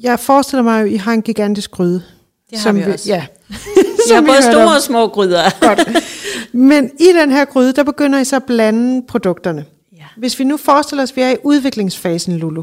Jeg 0.00 0.20
forestiller 0.20 0.62
mig, 0.62 0.80
at 0.80 0.88
I 0.88 0.96
har 0.96 1.12
en 1.12 1.22
gigantisk 1.22 1.70
gryde. 1.70 2.02
Det 2.50 2.58
har 2.58 2.72
vi 2.72 2.82
også. 2.82 3.08
Ja. 3.08 3.26
vi 4.08 4.14
har 4.14 4.20
både 4.20 4.42
store 4.42 4.76
og 4.76 4.82
små 4.82 5.06
gryder. 5.08 5.66
Godt. 5.66 5.88
Men 6.52 6.90
i 7.00 7.06
den 7.20 7.30
her 7.30 7.44
gryde, 7.44 7.72
der 7.72 7.82
begynder 7.82 8.18
I 8.18 8.24
så 8.24 8.36
at 8.36 8.44
blande 8.44 9.06
produkterne. 9.08 9.64
Ja. 9.96 10.04
Hvis 10.16 10.38
vi 10.38 10.44
nu 10.44 10.56
forestiller 10.56 11.02
os, 11.02 11.10
at 11.10 11.16
vi 11.16 11.22
er 11.22 11.30
i 11.30 11.36
udviklingsfasen, 11.44 12.36
Lulu, 12.36 12.62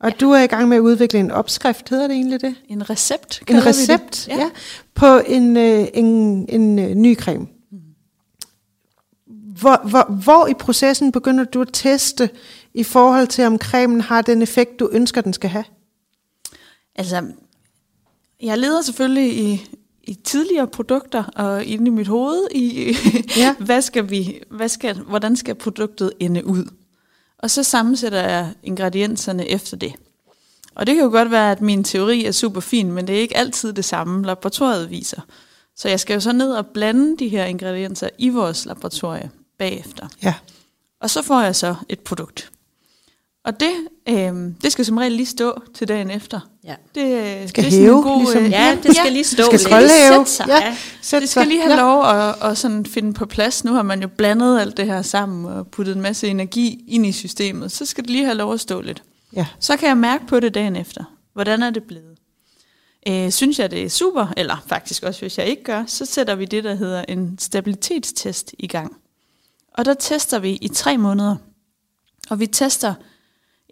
og 0.00 0.10
ja. 0.10 0.16
du 0.20 0.30
er 0.30 0.42
i 0.42 0.46
gang 0.46 0.68
med 0.68 0.76
at 0.76 0.80
udvikle 0.80 1.20
en 1.20 1.30
opskrift, 1.30 1.88
hedder 1.88 2.06
det 2.06 2.14
egentlig 2.14 2.40
det? 2.40 2.54
En 2.68 2.90
recept. 2.90 3.42
En 3.50 3.66
recept, 3.66 4.28
ja. 4.28 4.36
ja. 4.36 4.48
På 4.94 5.20
en, 5.26 5.56
øh, 5.56 5.86
en, 5.94 6.04
en, 6.04 6.46
en 6.48 6.78
øh, 6.78 6.94
ny 6.94 7.16
creme. 7.16 7.46
Hvor, 9.60 9.88
hvor, 9.88 10.12
hvor 10.24 10.46
i 10.46 10.54
processen 10.54 11.12
begynder 11.12 11.44
du 11.44 11.60
at 11.60 11.68
teste 11.72 12.30
i 12.74 12.82
forhold 12.82 13.26
til, 13.26 13.44
om 13.44 13.58
cremen 13.58 14.00
har 14.00 14.22
den 14.22 14.42
effekt, 14.42 14.80
du 14.80 14.88
ønsker, 14.92 15.20
den 15.20 15.32
skal 15.32 15.50
have? 15.50 15.64
Altså, 16.94 17.24
jeg 18.42 18.58
leder 18.58 18.82
selvfølgelig 18.82 19.38
i, 19.38 19.70
i 20.02 20.14
tidligere 20.14 20.66
produkter 20.66 21.24
og 21.24 21.64
inde 21.64 21.86
i 21.86 21.90
mit 21.90 22.06
hoved 22.06 22.48
i, 22.50 22.96
ja. 23.36 23.54
hvad 23.66 23.82
skal 23.82 24.10
vi, 24.10 24.40
hvad 24.50 24.68
skal, 24.68 24.94
hvordan 24.94 25.36
skal 25.36 25.54
produktet 25.54 26.12
ende 26.20 26.46
ud. 26.46 26.64
Og 27.38 27.50
så 27.50 27.62
sammensætter 27.62 28.20
jeg 28.20 28.52
ingredienserne 28.62 29.48
efter 29.48 29.76
det. 29.76 29.92
Og 30.74 30.86
det 30.86 30.94
kan 30.94 31.04
jo 31.04 31.10
godt 31.10 31.30
være, 31.30 31.52
at 31.52 31.60
min 31.60 31.84
teori 31.84 32.24
er 32.24 32.32
super 32.32 32.60
fin, 32.60 32.92
men 32.92 33.06
det 33.06 33.16
er 33.16 33.20
ikke 33.20 33.36
altid 33.36 33.72
det 33.72 33.84
samme, 33.84 34.26
laboratoriet 34.26 34.90
viser. 34.90 35.20
Så 35.76 35.88
jeg 35.88 36.00
skal 36.00 36.14
jo 36.14 36.20
så 36.20 36.32
ned 36.32 36.52
og 36.52 36.66
blande 36.66 37.16
de 37.18 37.28
her 37.28 37.44
ingredienser 37.44 38.08
i 38.18 38.28
vores 38.28 38.66
laboratorie 38.66 39.30
bagefter. 39.58 40.08
Ja. 40.22 40.34
Og 41.00 41.10
så 41.10 41.22
får 41.22 41.40
jeg 41.40 41.56
så 41.56 41.74
et 41.88 42.00
produkt. 42.00 42.50
Og 43.44 43.60
det, 43.60 43.72
øh, 44.08 44.52
det 44.62 44.72
skal 44.72 44.84
som 44.84 44.96
regel 44.96 45.12
lige 45.12 45.26
stå 45.26 45.62
til 45.74 45.88
dagen 45.88 46.10
efter. 46.10 46.40
Ja. 46.64 46.74
Det 46.94 47.48
skal 47.48 47.64
det 47.64 47.74
er 47.74 47.80
hæve, 47.80 47.96
en 47.96 48.02
god, 48.02 48.20
ligesom. 48.20 48.44
Øh, 48.44 48.50
ja, 48.50 48.78
det 48.82 48.96
skal 48.96 49.12
lige 49.12 49.24
stå. 49.24 49.42
Det 49.52 49.60
skal 49.60 49.82
lige 49.82 50.08
sætte 50.08 50.30
sig. 50.30 50.46
Ja, 50.48 50.76
ja. 51.12 51.20
det 51.20 51.28
skal 51.28 51.46
lige 51.46 51.60
have 51.60 51.74
ja. 51.74 51.80
lov 51.80 52.04
at, 52.04 52.50
at 52.50 52.58
sådan 52.58 52.86
finde 52.86 53.12
på 53.12 53.26
plads. 53.26 53.64
Nu 53.64 53.72
har 53.72 53.82
man 53.82 54.02
jo 54.02 54.08
blandet 54.08 54.60
alt 54.60 54.76
det 54.76 54.86
her 54.86 55.02
sammen 55.02 55.52
og 55.52 55.66
puttet 55.66 55.96
en 55.96 56.02
masse 56.02 56.28
energi 56.28 56.84
ind 56.88 57.06
i 57.06 57.12
systemet. 57.12 57.72
Så 57.72 57.86
skal 57.86 58.04
det 58.04 58.10
lige 58.10 58.24
have 58.24 58.36
lov 58.36 58.52
at 58.52 58.60
stå 58.60 58.80
lidt. 58.80 59.02
Ja. 59.36 59.46
Så 59.60 59.76
kan 59.76 59.88
jeg 59.88 59.96
mærke 59.96 60.26
på 60.26 60.40
det 60.40 60.54
dagen 60.54 60.76
efter. 60.76 61.04
Hvordan 61.32 61.62
er 61.62 61.70
det 61.70 61.82
blevet? 61.82 62.18
Øh, 63.08 63.30
synes 63.30 63.58
jeg, 63.58 63.70
det 63.70 63.84
er 63.84 63.88
super, 63.88 64.32
eller 64.36 64.64
faktisk 64.66 65.02
også, 65.02 65.20
hvis 65.20 65.38
jeg 65.38 65.46
ikke 65.46 65.62
gør, 65.62 65.84
så 65.86 66.06
sætter 66.06 66.34
vi 66.34 66.44
det, 66.44 66.64
der 66.64 66.74
hedder 66.74 67.04
en 67.08 67.38
stabilitetstest 67.38 68.54
i 68.58 68.66
gang. 68.66 68.96
Og 69.78 69.84
der 69.84 69.94
tester 69.94 70.38
vi 70.38 70.50
i 70.50 70.68
tre 70.68 70.98
måneder. 70.98 71.36
Og 72.30 72.40
vi 72.40 72.46
tester 72.46 72.94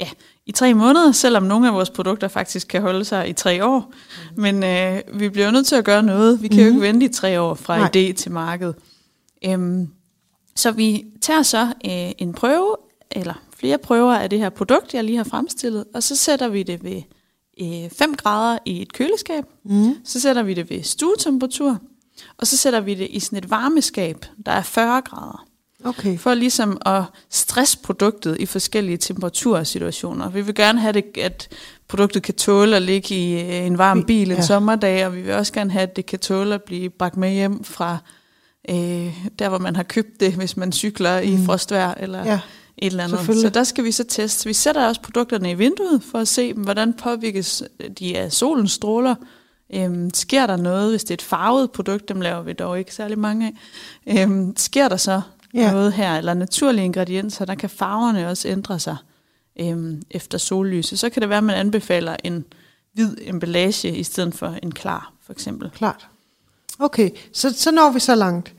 ja, 0.01 0.09
i 0.47 0.53
tre 0.53 0.75
måneder, 0.75 1.13
selvom 1.13 1.43
nogle 1.43 1.69
af 1.69 1.75
vores 1.75 1.91
produkter 1.91 2.29
faktisk 2.29 2.69
kan 2.69 2.83
holde 2.83 3.05
sig 3.05 3.29
i 3.29 3.33
tre 3.33 3.65
år. 3.65 3.93
Mm. 4.37 4.43
Men 4.43 4.65
øh, 4.65 5.21
vi 5.21 5.29
bliver 5.29 5.51
nødt 5.51 5.67
til 5.67 5.77
at 5.77 5.85
gøre 5.85 6.03
noget. 6.03 6.43
Vi 6.43 6.49
kan 6.49 6.57
mm. 6.57 6.63
jo 6.63 6.67
ikke 6.67 6.79
mhm. 6.79 6.83
vente 6.83 7.07
i 7.07 7.09
tre 7.09 7.41
år 7.41 7.55
fra 7.55 7.79
Nej. 7.79 7.91
idé 7.97 8.13
til 8.13 8.33
marked. 8.33 8.75
Øhm, 9.45 9.89
så 10.57 10.71
vi 10.71 11.05
tager 11.21 11.43
så 11.43 11.63
øh, 11.67 12.13
en 12.19 12.33
prøve, 12.33 12.77
eller 13.11 13.35
flere 13.57 13.79
prøver 13.79 14.15
af 14.15 14.31
det 14.31 14.39
her 14.39 14.49
produkt, 14.49 14.95
jeg 14.95 15.05
lige 15.05 15.17
har 15.17 15.25
fremstillet, 15.25 15.85
og 15.95 16.03
så 16.03 16.17
sætter 16.17 16.49
vi 16.49 16.63
det 16.63 16.85
ved 16.85 17.03
øh, 17.63 17.91
5 17.91 18.15
grader 18.15 18.59
i 18.65 18.83
et 18.83 18.93
køleskab. 18.93 19.45
Mm. 19.65 19.95
Så 20.05 20.21
sætter 20.21 20.43
vi 20.43 20.55
det 20.55 20.71
ved 20.71 20.83
stuetemperatur, 20.83 21.79
og 22.37 22.47
så 22.47 22.57
sætter 22.57 22.81
vi 22.81 22.95
det 22.95 23.09
i 23.11 23.21
sådan 23.21 23.39
et 23.39 23.51
varmeskab, 23.51 24.25
der 24.47 24.53
er 24.53 24.63
40 24.63 25.01
grader. 25.01 25.46
Okay. 25.87 26.19
For 26.19 26.35
ligesom 26.35 26.79
at 26.87 27.03
stresse 27.31 27.79
produktet 27.79 28.37
i 28.41 28.47
forskellige 28.47 28.97
temperatursituationer. 28.97 30.31
Vi 30.31 30.41
vil 30.41 30.55
gerne 30.55 30.81
have 30.81 30.93
det, 30.93 31.05
at 31.19 31.49
produktet 31.89 32.23
kan 32.23 32.35
tåle 32.35 32.77
at 32.77 32.83
ligge 32.83 33.15
i 33.15 33.41
øh, 33.41 33.67
en 33.67 33.79
varm 33.79 34.05
bil 34.05 34.31
en 34.31 34.37
ja. 34.37 34.43
sommerdag, 34.43 35.07
og 35.07 35.17
vi 35.17 35.23
vil 35.23 35.33
også 35.33 35.53
gerne 35.53 35.71
have, 35.71 35.83
at 35.83 35.97
det 35.97 36.07
kan 36.07 36.19
tåle 36.19 36.55
at 36.55 36.63
blive 36.63 36.91
bragt 36.91 37.17
med 37.17 37.31
hjem 37.31 37.65
fra 37.65 37.99
øh, 38.71 39.29
der, 39.39 39.49
hvor 39.49 39.59
man 39.59 39.77
har 39.77 39.83
købt 39.83 40.21
det, 40.21 40.33
hvis 40.33 40.57
man 40.57 40.73
cykler 40.73 41.21
mm. 41.21 41.29
i 41.29 41.47
frostvær 41.47 41.95
eller 41.95 42.25
ja. 42.25 42.41
et 42.79 42.91
eller 42.91 43.05
andet. 43.05 43.41
Så 43.41 43.51
der 43.55 43.65
skal 43.65 43.85
vi 43.85 43.93
så 43.93 44.05
teste. 44.05 44.47
Vi 44.47 44.53
sætter 44.53 44.89
også 44.89 45.01
produkterne 45.01 45.51
i 45.51 45.55
vinduet 45.55 46.03
for 46.11 46.19
at 46.19 46.29
se, 46.29 46.53
hvordan 46.53 46.93
påvirkes 46.93 47.63
de 47.99 48.19
af 48.19 48.33
solens 48.33 48.73
stråler. 48.73 49.15
Øhm, 49.75 50.11
sker 50.15 50.47
der 50.47 50.57
noget, 50.57 50.91
hvis 50.91 51.05
det 51.05 51.11
er 51.11 51.15
et 51.15 51.23
farvet 51.23 51.71
produkt, 51.71 52.09
dem 52.09 52.21
laver 52.21 52.43
vi 52.43 52.53
dog 52.53 52.79
ikke 52.79 52.95
særlig 52.95 53.19
mange 53.19 53.53
af, 54.07 54.23
øhm, 54.23 54.57
sker 54.57 54.89
der 54.89 54.97
så 54.97 55.21
ja. 55.55 55.73
noget 55.73 55.93
her, 55.93 56.19
eller 56.19 56.35
naturlige 56.35 56.85
ingredienser, 56.85 57.45
der 57.45 57.55
kan 57.55 57.71
farverne 57.71 58.29
også 58.29 58.49
ændre 58.49 58.79
sig 58.79 58.97
øhm, 59.61 60.03
efter 60.11 60.39
sollyset. 60.39 60.99
Så 60.99 61.11
kan 61.11 61.23
det 61.23 61.29
være, 61.29 61.39
at 61.39 61.45
man 61.45 61.57
anbefaler 61.57 62.17
en 62.25 62.45
hvid 62.93 63.17
emballage 63.21 63.97
i 63.97 64.03
stedet 64.03 64.35
for 64.35 64.59
en 64.63 64.73
klar, 64.73 65.13
for 65.23 65.33
eksempel. 65.33 65.71
Klart. 65.71 66.09
Okay, 66.79 67.11
så, 67.33 67.53
så 67.53 67.71
når 67.71 67.91
vi 67.91 68.01
så 68.01 68.15
langt. 68.15 68.55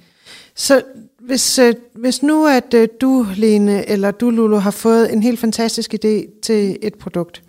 Så 0.55 0.83
hvis, 1.19 1.59
øh, 1.59 1.75
hvis 1.95 2.23
nu 2.23 2.47
at 2.47 2.73
øh, 2.73 2.87
du, 3.01 3.27
Lene, 3.35 3.89
eller 3.89 4.11
du, 4.11 4.29
Lulu, 4.29 4.57
har 4.57 4.71
fået 4.71 5.13
en 5.13 5.23
helt 5.23 5.39
fantastisk 5.39 5.93
idé 5.93 6.39
til 6.41 6.77
et 6.81 6.95
produkt. 6.95 7.43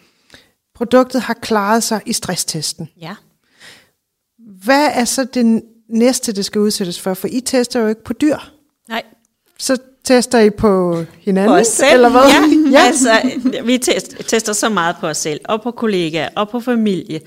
Produktet 0.75 1.23
har 1.23 1.35
klaret 1.35 1.83
sig 1.83 2.01
i 2.07 2.13
stresstesten. 2.13 2.89
Ja. 3.01 3.15
Hvad 4.39 4.91
er 4.95 5.05
så 5.05 5.25
det 5.25 5.63
næste, 5.89 6.33
det 6.33 6.45
skal 6.45 6.61
udsættes 6.61 7.01
for? 7.01 7.15
For 7.15 7.29
I 7.29 7.41
tester 7.41 7.81
jo 7.81 7.87
ikke 7.87 8.05
på 8.05 8.13
dyr. 8.13 8.39
Så 9.59 9.77
tester 10.05 10.39
I 10.39 10.51
på 10.51 11.05
hinanden? 11.21 11.51
På 11.51 11.57
os 11.57 11.67
selv, 11.67 11.95
eller 11.95 12.09
hvad? 12.09 12.21
Ja. 12.21 12.43
ja. 12.79 12.87
altså, 12.87 13.11
vi 13.65 13.79
tester, 13.79 14.23
tester 14.23 14.53
så 14.53 14.69
meget 14.69 14.97
på 15.01 15.07
os 15.07 15.17
selv, 15.17 15.41
og 15.45 15.63
på 15.63 15.71
kollegaer, 15.71 16.29
og 16.37 16.49
på 16.49 16.61
familie. 16.61 17.21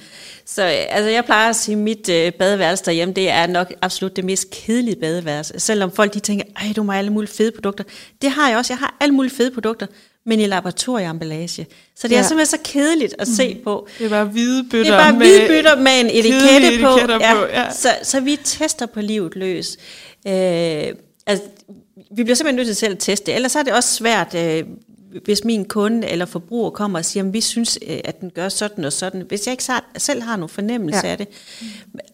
Så 0.45 0.61
altså, 0.63 1.09
jeg 1.09 1.25
plejer 1.25 1.49
at 1.49 1.55
sige, 1.55 1.75
at 1.75 1.81
mit 1.81 2.09
øh, 2.09 2.31
badeværelse 2.31 2.85
derhjemme, 2.85 3.13
det 3.13 3.29
er 3.29 3.47
nok 3.47 3.73
absolut 3.81 4.15
det 4.15 4.25
mest 4.25 4.49
kedelige 4.49 4.95
badeværelse. 4.95 5.59
Selvom 5.59 5.91
folk 5.91 6.13
de 6.13 6.19
tænker, 6.19 6.45
ej, 6.55 6.73
du 6.75 6.83
må 6.83 6.91
have 6.91 6.99
alle 6.99 7.13
mulige 7.13 7.31
fede 7.31 7.51
produkter. 7.51 7.83
Det 8.21 8.31
har 8.31 8.49
jeg 8.49 8.57
også. 8.57 8.73
Jeg 8.73 8.77
har 8.77 8.97
alle 8.99 9.15
mulige 9.15 9.35
fede 9.35 9.51
produkter, 9.51 9.87
men 10.25 10.39
i 10.39 10.45
laboratorieemballage. 10.45 11.67
Så 11.95 12.07
det 12.07 12.15
ja. 12.15 12.19
er 12.19 12.23
simpelthen 12.23 12.59
så 12.59 12.71
kedeligt 12.71 13.15
at 13.19 13.27
se 13.27 13.53
mm. 13.53 13.63
på. 13.63 13.87
Det 13.99 14.05
er 14.05 14.09
bare 14.09 14.25
hvide 14.25 14.63
bøtter, 14.71 14.91
det 14.91 14.99
er 14.99 15.11
bare 15.11 15.17
hvide 15.17 15.47
bøtter 15.47 15.75
med, 15.75 15.83
med 15.83 15.99
en 15.99 16.07
etikette 16.07 16.81
på. 16.81 16.99
Ja. 17.09 17.33
på 17.33 17.45
ja. 17.53 17.71
Så, 17.71 17.89
så 18.03 18.19
vi 18.19 18.39
tester 18.43 18.85
på 18.85 19.01
livet 19.01 19.35
løs. 19.35 19.77
Øh, 20.27 20.33
altså, 21.27 21.45
vi 22.11 22.23
bliver 22.23 22.35
simpelthen 22.35 22.55
nødt 22.55 22.67
til 22.67 22.75
selv 22.75 22.93
at 22.93 22.99
teste 22.99 23.31
Ellers 23.31 23.55
er 23.55 23.63
det 23.63 23.73
også 23.73 23.93
svært, 23.93 24.35
øh, 24.35 24.63
hvis 25.25 25.43
min 25.43 25.65
kunde 25.65 26.07
eller 26.07 26.25
forbruger 26.25 26.69
kommer 26.69 26.99
og 26.99 27.05
siger, 27.05 27.23
at 27.23 27.33
vi 27.33 27.41
synes, 27.41 27.79
øh, 27.87 27.99
at 28.03 28.21
den 28.21 28.29
gør 28.29 28.49
sådan 28.49 28.85
og 28.85 28.93
sådan. 28.93 29.21
Hvis 29.27 29.47
jeg 29.47 29.53
ikke 29.53 29.63
selv 29.97 30.21
har 30.21 30.35
nogen 30.35 30.49
fornemmelse 30.49 31.01
ja. 31.03 31.11
af 31.11 31.17
det. 31.17 31.27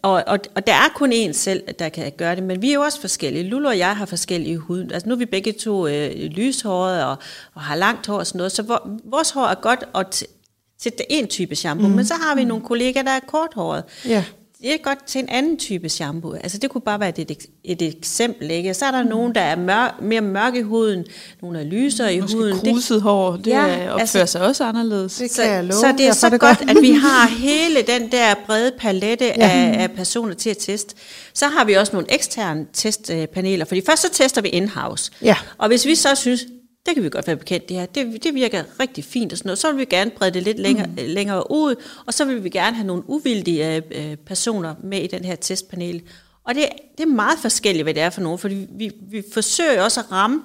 Og, 0.01 0.23
og, 0.27 0.39
og 0.55 0.67
der 0.67 0.73
er 0.73 0.89
kun 0.95 1.13
én 1.13 1.31
selv, 1.31 1.63
der 1.79 1.89
kan 1.89 2.11
gøre 2.17 2.35
det, 2.35 2.43
men 2.43 2.61
vi 2.61 2.69
er 2.69 2.73
jo 2.73 2.81
også 2.81 3.01
forskellige. 3.01 3.43
Lulu 3.43 3.67
og 3.67 3.77
jeg 3.77 3.97
har 3.97 4.05
forskellige 4.05 4.57
hud. 4.57 4.91
Altså 4.91 5.09
nu 5.09 5.15
er 5.15 5.19
vi 5.19 5.25
begge 5.25 5.51
to 5.51 5.87
øh, 5.87 6.11
lyshåret 6.11 7.03
og, 7.03 7.15
og 7.53 7.61
har 7.61 7.75
langt 7.75 8.07
hår 8.07 8.17
og 8.17 8.27
sådan 8.27 8.37
noget, 8.37 8.51
så 8.51 8.63
vor, 8.63 8.89
vores 9.03 9.31
hår 9.31 9.45
er 9.45 9.55
godt 9.55 9.83
og 9.93 10.11
til 10.11 10.93
en 11.09 11.27
type 11.27 11.55
shampoo, 11.55 11.87
mm. 11.87 11.95
men 11.95 12.05
så 12.05 12.13
har 12.13 12.35
vi 12.35 12.43
nogle 12.43 12.63
kollegaer, 12.63 13.03
der 13.03 13.11
er 13.11 13.19
korthåret. 13.19 13.83
Ja 14.07 14.23
det 14.61 14.73
er 14.73 14.77
godt 14.77 15.03
til 15.03 15.19
en 15.21 15.29
anden 15.29 15.57
type 15.57 15.89
shampoo. 15.89 16.33
Altså 16.33 16.57
det 16.57 16.69
kunne 16.69 16.81
bare 16.81 16.99
være 16.99 17.19
et, 17.19 17.47
et 17.63 17.81
eksempel, 17.81 18.51
ikke? 18.51 18.73
Så 18.73 18.85
er 18.85 18.91
der 18.91 19.03
mm. 19.03 19.09
nogen, 19.09 19.35
der 19.35 19.41
er 19.41 19.55
mør, 19.55 19.99
mere 20.01 20.21
mørke 20.21 20.59
i 20.59 20.61
huden, 20.61 21.05
nogle 21.41 21.59
er 21.59 21.63
lysere 21.63 22.13
i 22.13 22.19
Måske 22.19 22.37
huden. 22.37 22.53
Måske 22.53 22.71
kruset 22.71 23.01
hår, 23.01 23.31
det 23.31 23.47
ja, 23.47 23.63
opfører 23.63 23.99
altså, 23.99 24.25
sig 24.25 24.41
også 24.41 24.63
anderledes. 24.63 25.15
Det 25.15 25.35
kan 25.35 25.45
jeg 25.45 25.63
love. 25.63 25.79
Så 25.79 25.93
det 25.97 26.07
er 26.07 26.13
så 26.13 26.29
det 26.29 26.39
godt, 26.39 26.61
at 26.69 26.77
vi 26.81 26.91
har 27.07 27.27
hele 27.27 27.81
den 27.81 28.11
der 28.11 28.35
brede 28.45 28.71
palette 28.79 29.25
ja. 29.25 29.33
af, 29.37 29.83
af 29.83 29.91
personer 29.91 30.33
til 30.33 30.49
at 30.49 30.57
teste. 30.57 30.95
Så 31.33 31.47
har 31.47 31.65
vi 31.65 31.73
også 31.73 31.93
nogle 31.93 32.13
eksterne 32.13 32.65
testpaneler, 32.73 33.65
fordi 33.65 33.81
først 33.85 34.01
så 34.01 34.09
tester 34.11 34.41
vi 34.41 34.49
in-house. 34.49 35.11
Ja. 35.21 35.35
Og 35.57 35.67
hvis 35.67 35.85
vi 35.85 35.95
så 35.95 36.15
synes, 36.15 36.45
det 36.87 36.95
kan 36.95 37.03
vi 37.03 37.09
godt 37.09 37.27
være 37.27 37.35
bekendt, 37.35 37.69
det 37.69 37.77
her. 37.77 37.85
Det, 37.85 38.23
det 38.23 38.33
virker 38.33 38.63
rigtig 38.79 39.03
fint 39.03 39.31
og 39.31 39.37
sådan 39.37 39.47
noget. 39.47 39.59
Så 39.59 39.71
vil 39.71 39.79
vi 39.79 39.85
gerne 39.85 40.11
brede 40.11 40.31
det 40.31 40.43
lidt 40.43 40.59
længere, 40.59 40.87
mm. 40.87 40.93
længere 40.97 41.51
ud, 41.51 41.75
og 42.05 42.13
så 42.13 42.25
vil 42.25 42.43
vi 42.43 42.49
gerne 42.49 42.75
have 42.75 42.87
nogle 42.87 43.03
uvildige 43.07 43.75
øh, 43.75 44.15
personer 44.15 44.75
med 44.83 45.01
i 45.01 45.07
den 45.07 45.25
her 45.25 45.35
testpanel. 45.35 46.01
Og 46.43 46.55
det, 46.55 46.65
det 46.97 47.03
er 47.03 47.07
meget 47.07 47.39
forskelligt, 47.39 47.85
hvad 47.85 47.93
det 47.93 48.03
er 48.03 48.09
for 48.09 48.21
nogen, 48.21 48.39
for 48.39 48.47
vi, 48.47 48.91
vi, 49.09 49.23
forsøger 49.33 49.81
også 49.81 49.99
at 49.99 50.11
ramme 50.11 50.41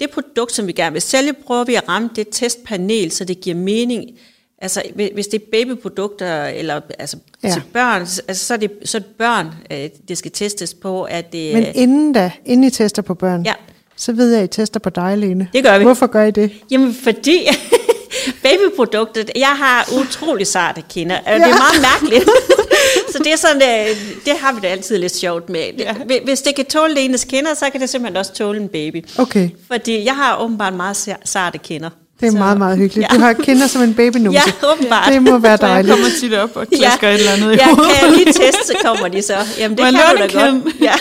det 0.00 0.10
produkt, 0.10 0.52
som 0.52 0.66
vi 0.66 0.72
gerne 0.72 0.92
vil 0.92 1.02
sælge, 1.02 1.32
prøver 1.32 1.64
vi 1.64 1.74
at 1.74 1.88
ramme 1.88 2.10
det 2.16 2.26
testpanel, 2.30 3.10
så 3.10 3.24
det 3.24 3.40
giver 3.40 3.56
mening. 3.56 4.10
Altså, 4.58 4.82
hvis 5.14 5.26
det 5.26 5.42
er 5.42 5.46
babyprodukter 5.52 6.44
eller 6.44 6.80
altså, 6.98 7.16
ja. 7.42 7.50
til 7.52 7.62
børn, 7.72 8.00
altså, 8.00 8.46
så, 8.46 8.54
er 8.54 8.58
det, 8.58 8.70
så 8.84 8.98
er 8.98 9.02
det 9.02 9.10
børn, 9.18 9.46
øh, 9.70 9.88
det 10.08 10.18
skal 10.18 10.30
testes 10.30 10.74
på. 10.74 11.02
At 11.02 11.32
det, 11.32 11.54
Men 11.54 11.66
inden 11.74 12.12
da, 12.12 12.32
inden 12.44 12.64
I 12.64 12.70
tester 12.70 13.02
på 13.02 13.14
børn, 13.14 13.44
ja 13.44 13.54
så 13.96 14.12
ved 14.12 14.32
jeg, 14.32 14.42
at 14.42 14.44
I 14.44 14.60
tester 14.60 14.80
på 14.80 14.90
dig, 14.90 15.18
Lene. 15.18 15.48
Det 15.52 15.64
gør 15.64 15.78
vi. 15.78 15.84
Hvorfor 15.84 16.06
gør 16.06 16.24
I 16.24 16.30
det? 16.30 16.50
Jamen, 16.70 16.94
fordi, 17.04 17.48
babyproduktet, 18.42 19.30
jeg 19.36 19.46
har 19.46 19.88
utrolig 20.00 20.46
sarte 20.46 20.82
kinder. 20.90 21.18
Ja. 21.26 21.34
Det 21.34 21.42
er 21.42 21.48
meget 21.48 21.86
mærkeligt. 21.92 22.24
så 23.12 23.18
det 23.18 23.32
er 23.32 23.36
sådan, 23.36 23.62
øh, 23.62 23.96
det 24.24 24.32
har 24.40 24.52
vi 24.52 24.60
da 24.60 24.66
altid 24.66 24.98
lidt 24.98 25.16
sjovt 25.16 25.48
med. 25.48 25.60
Ja. 25.78 25.94
Hvis 26.24 26.42
det 26.42 26.54
kan 26.56 26.64
tåle 26.64 27.00
enes 27.00 27.24
kinder, 27.24 27.54
så 27.54 27.70
kan 27.72 27.80
det 27.80 27.90
simpelthen 27.90 28.16
også 28.16 28.32
tåle 28.32 28.60
en 28.60 28.68
baby. 28.68 29.04
Okay. 29.18 29.50
Fordi 29.72 30.04
jeg 30.04 30.16
har 30.16 30.40
åbenbart 30.40 30.74
meget 30.74 31.16
sarte 31.24 31.58
kinder. 31.58 31.90
Det 32.20 32.26
er 32.26 32.32
så, 32.32 32.38
meget, 32.38 32.58
meget 32.58 32.78
hyggeligt. 32.78 33.12
Ja. 33.12 33.16
Du 33.16 33.20
har 33.20 33.32
kinder 33.32 33.66
som 33.66 33.82
en 33.82 33.94
babynose. 33.94 34.38
Ja, 34.62 34.72
åbenbart. 34.72 35.12
Det 35.12 35.22
må 35.22 35.38
være 35.38 35.56
dejligt. 35.56 35.94
Så 35.94 35.96
jeg 35.96 36.04
kommer 36.04 36.20
tit 36.20 36.34
op 36.34 36.56
og 36.56 36.66
klasker 36.76 37.08
ja. 37.08 37.14
et 37.14 37.18
eller 37.18 37.32
andet 37.32 37.52
i 37.52 37.56
ja, 37.56 37.74
hovedet. 37.74 37.90
Ja, 37.90 37.98
kan 37.98 38.08
jeg 38.08 38.16
lige 38.16 38.26
teste, 38.32 38.66
så 38.66 38.74
kommer 38.84 39.08
de 39.08 39.22
så. 39.22 39.36
Jamen, 39.58 39.78
det 39.78 39.84
Man 39.84 39.94
kan 39.94 40.02
du 40.16 40.38
da 40.38 40.50
godt. 40.50 40.74
Ja. 40.80 40.92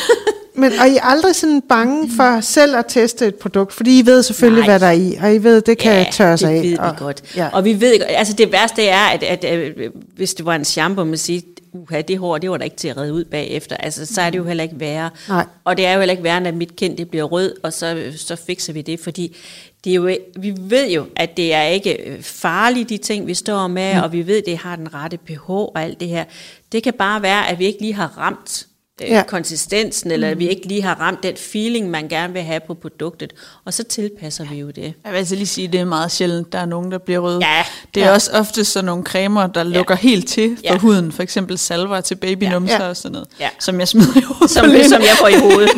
Men 0.54 0.72
er 0.72 0.86
I 0.86 0.98
aldrig 1.02 1.36
sådan 1.36 1.62
bange 1.70 2.10
for 2.16 2.42
selv 2.42 2.76
at 2.76 2.86
teste 2.88 3.28
et 3.28 3.36
produkt? 3.36 3.74
Fordi 3.74 4.00
I 4.00 4.06
ved 4.06 4.24
selvfølgelig, 4.24 4.68
Nej. 4.68 4.78
hvad 4.78 4.80
der 4.80 4.88
er 4.88 4.92
i, 4.92 5.18
og 5.22 5.36
I 5.36 5.44
ved, 5.44 5.62
det 5.62 5.78
kan 5.78 5.92
ja, 5.92 6.06
tørre 6.12 6.38
sig 6.38 6.52
af. 6.52 6.62
det 6.62 6.72
ved 6.72 6.78
og, 6.80 6.92
vi 6.92 6.98
godt. 7.00 7.24
Ja. 7.36 7.50
Og 7.54 7.66
vi 7.66 7.82
ved, 7.82 8.02
altså 8.08 8.34
det 8.34 8.52
værste 8.52 8.86
er, 8.86 9.06
at, 9.06 9.24
at, 9.24 9.46
at 9.46 9.74
hvis 10.16 10.34
det 10.34 10.46
var 10.46 10.56
en 10.56 10.66
shampoo, 10.66 11.06
man 11.06 11.18
siger, 11.18 11.42
uha, 11.74 12.02
det 12.02 12.18
hår, 12.18 12.38
det 12.38 12.52
var 12.52 12.58
da 12.58 12.64
ikke 12.64 12.76
til 12.76 12.88
at 12.88 12.98
redde 12.98 13.14
ud 13.14 13.26
bagefter. 13.26 13.78
Altså, 13.78 14.06
så 14.06 14.22
er 14.22 14.30
det 14.30 14.38
jo 14.38 14.44
heller 14.44 14.64
ikke 14.64 14.80
værre. 14.80 15.10
Nej. 15.30 15.46
Og 15.64 15.78
det 15.78 15.86
er 15.86 15.94
jo 15.94 16.00
heller 16.00 16.12
ikke 16.12 16.24
værre, 16.24 16.48
at 16.48 16.54
mit 16.54 16.76
kind 16.76 16.98
det 16.98 17.10
bliver 17.10 17.24
rød, 17.24 17.56
og 17.64 17.74
så, 17.74 18.12
så 18.18 18.36
fikser 18.36 18.74
vi 18.74 18.82
det, 18.82 19.00
fordi 19.00 19.38
det 19.84 19.92
er 19.92 19.96
jo, 19.96 20.16
vi 20.40 20.54
ved 20.60 20.90
jo, 20.90 21.06
at 21.16 21.38
det 21.38 21.54
er 21.54 21.64
ikke 21.64 22.18
farligt, 22.22 22.90
de 22.90 22.98
ting, 22.98 23.28
vi 23.28 23.34
står 23.34 23.68
med, 23.68 23.96
mm. 23.96 24.02
og 24.02 24.12
vi 24.12 24.28
ved, 24.28 24.38
at 24.38 24.44
det 24.46 24.58
har 24.58 24.76
den 24.76 24.94
rette 24.94 25.18
pH 25.18 25.50
og 25.50 25.82
alt 25.84 26.00
det 26.00 26.08
her. 26.08 26.24
Det 26.72 26.84
kan 26.84 26.94
bare 26.94 27.22
være, 27.22 27.50
at 27.50 27.60
vi 27.60 27.66
ikke 27.66 27.82
lige 27.82 27.94
har 27.94 28.18
ramt 28.18 28.68
Øh, 29.02 29.10
ja. 29.10 29.24
konsistensen, 29.28 30.12
eller 30.12 30.34
mm. 30.34 30.40
vi 30.40 30.50
ikke 30.50 30.68
lige 30.68 30.82
har 30.82 30.96
ramt 30.96 31.24
den 31.24 31.36
feeling, 31.36 31.90
man 31.90 32.08
gerne 32.08 32.34
vil 32.34 32.42
have 32.42 32.60
på 32.68 32.74
produktet. 32.74 33.34
Og 33.66 33.74
så 33.74 33.84
tilpasser 33.84 34.46
vi 34.46 34.60
jo 34.60 34.68
det. 34.68 34.94
Jeg 35.06 35.12
vil 35.12 35.18
altså 35.18 35.36
lige 35.36 35.48
sige, 35.48 35.68
at 35.68 35.74
det 35.74 35.80
er 35.80 35.86
meget 35.86 36.12
sjældent, 36.12 36.54
der 36.54 36.60
er 36.60 36.66
nogen, 36.66 36.92
der 36.92 36.98
bliver 36.98 37.20
røde. 37.20 37.40
Ja. 37.42 37.64
Det 37.96 38.04
er 38.04 38.08
ja. 38.08 38.14
også 38.14 38.32
ofte 38.34 38.66
sådan 38.66 38.86
nogle 38.86 39.04
cremer, 39.04 39.48
der 39.48 39.64
ja. 39.64 39.68
lukker 39.68 39.96
helt 39.96 40.28
til 40.28 40.56
for 40.56 40.64
ja. 40.64 40.78
huden. 40.78 41.12
For 41.12 41.24
eksempel 41.24 41.58
salver 41.58 42.02
til 42.02 42.16
babynumser 42.16 42.84
ja. 42.84 42.90
og 42.90 42.98
sådan 42.98 43.12
noget. 43.12 43.28
Ja. 43.40 43.50
Som 43.60 43.80
jeg 43.80 43.88
smider 43.88 44.18
i 44.18 44.22
hovedet. 44.22 44.52
Som, 44.52 44.66
som 44.90 45.02
jeg 45.02 45.16
får 45.20 45.28
i 45.28 45.40
hovedet. 45.40 45.72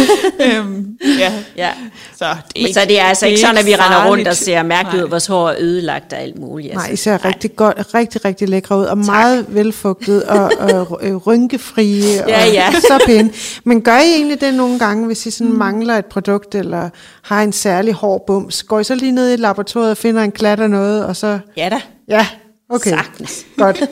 øhm, 0.46 0.98
ja. 1.18 1.32
ja. 1.56 1.70
Så, 2.16 2.36
det 2.56 2.70
er, 2.70 2.72
så 2.72 2.80
det 2.88 3.00
er 3.00 3.04
altså 3.04 3.24
det 3.24 3.30
ikke 3.30 3.40
sådan, 3.40 3.58
at 3.58 3.66
vi 3.66 3.74
render 3.74 4.10
rundt 4.10 4.28
og 4.28 4.36
ser 4.36 4.62
mærkeligt 4.62 5.04
ud, 5.04 5.08
vores 5.08 5.26
hår 5.26 5.48
er 5.48 5.54
ødelagt 5.58 6.12
og 6.12 6.18
alt 6.18 6.38
muligt. 6.38 6.72
Altså. 6.72 6.86
Nej, 6.86 6.92
I 6.92 6.96
ser 6.96 7.10
Nej. 7.10 7.20
rigtig 7.24 7.56
godt, 7.56 7.94
rigtig, 7.94 8.24
rigtig 8.24 8.48
lækre 8.48 8.78
ud, 8.78 8.84
og 8.84 8.96
tak. 8.96 9.06
meget 9.06 9.46
velfugtet 9.48 10.22
og, 10.22 10.52
og, 10.58 10.90
og 10.90 11.26
rynkefrie. 11.26 12.28
Ja, 12.28 12.69
ja. 12.72 12.80
så 12.80 13.02
pæne. 13.06 13.30
Men 13.64 13.82
gør 13.82 13.98
I 13.98 14.14
egentlig 14.14 14.40
det 14.40 14.54
nogle 14.54 14.78
gange, 14.78 15.06
hvis 15.06 15.26
I 15.26 15.30
sådan 15.30 15.52
mm. 15.52 15.58
mangler 15.58 15.96
et 15.98 16.06
produkt, 16.06 16.54
eller 16.54 16.90
har 17.22 17.42
en 17.42 17.52
særlig 17.52 17.94
hård 17.94 18.24
bums? 18.26 18.62
Går 18.62 18.80
I 18.80 18.84
så 18.84 18.94
lige 18.94 19.12
ned 19.12 19.32
i 19.32 19.36
laboratoriet 19.36 19.90
og 19.90 19.96
finder 19.96 20.22
en 20.22 20.32
klat 20.32 20.60
af 20.60 20.70
noget, 20.70 21.04
og 21.04 21.16
så... 21.16 21.38
Ja 21.56 21.68
da. 21.68 21.80
Ja, 22.08 22.26
Okay, 22.72 22.90
Sagtens. 22.90 23.46
godt. 23.56 23.82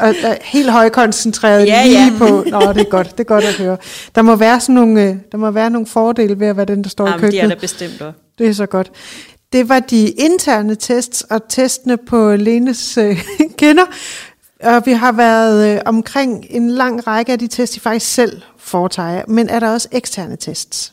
Og, 0.00 0.08
og 0.24 0.36
helt 0.42 0.70
højkoncentreret 0.70 1.66
ja, 1.66 1.84
lige 1.84 1.98
ja. 1.98 2.12
på. 2.18 2.44
Nå, 2.46 2.72
det 2.72 2.80
er 2.80 2.90
godt. 2.90 3.10
Det 3.12 3.20
er 3.20 3.24
godt 3.24 3.44
at 3.44 3.54
høre. 3.54 3.76
Der 4.14 4.22
må 4.22 4.36
være 4.36 4.60
sådan 4.60 4.74
nogle, 4.74 5.02
øh, 5.02 5.16
der 5.32 5.38
må 5.38 5.50
være 5.50 5.70
nogle 5.70 5.86
fordele 5.86 6.40
ved 6.40 6.46
at 6.46 6.56
være 6.56 6.66
den, 6.66 6.84
der 6.84 6.90
står 6.90 7.06
Jamen, 7.06 7.18
i 7.18 7.20
køkkenet. 7.20 7.42
det 7.42 7.50
er 7.50 7.54
der 7.54 7.60
bestemt 7.60 8.02
også. 8.02 8.18
Det 8.38 8.48
er 8.48 8.52
så 8.52 8.66
godt. 8.66 8.92
Det 9.52 9.68
var 9.68 9.80
de 9.80 10.08
interne 10.08 10.74
tests 10.74 11.22
og 11.22 11.48
testene 11.48 11.96
på 11.96 12.36
Lenes 12.36 12.98
øh, 12.98 13.24
kender. 13.58 13.84
Og 14.62 14.82
vi 14.86 14.92
har 14.92 15.12
været 15.12 15.74
øh, 15.74 15.80
omkring 15.86 16.46
en 16.50 16.70
lang 16.70 17.06
række 17.06 17.32
af 17.32 17.38
de 17.38 17.48
tests, 17.48 17.74
de 17.74 17.80
faktisk 17.80 18.14
selv 18.14 18.42
foretager. 18.56 19.24
Men 19.28 19.48
er 19.48 19.60
der 19.60 19.70
også 19.70 19.88
eksterne 19.92 20.36
tests? 20.36 20.92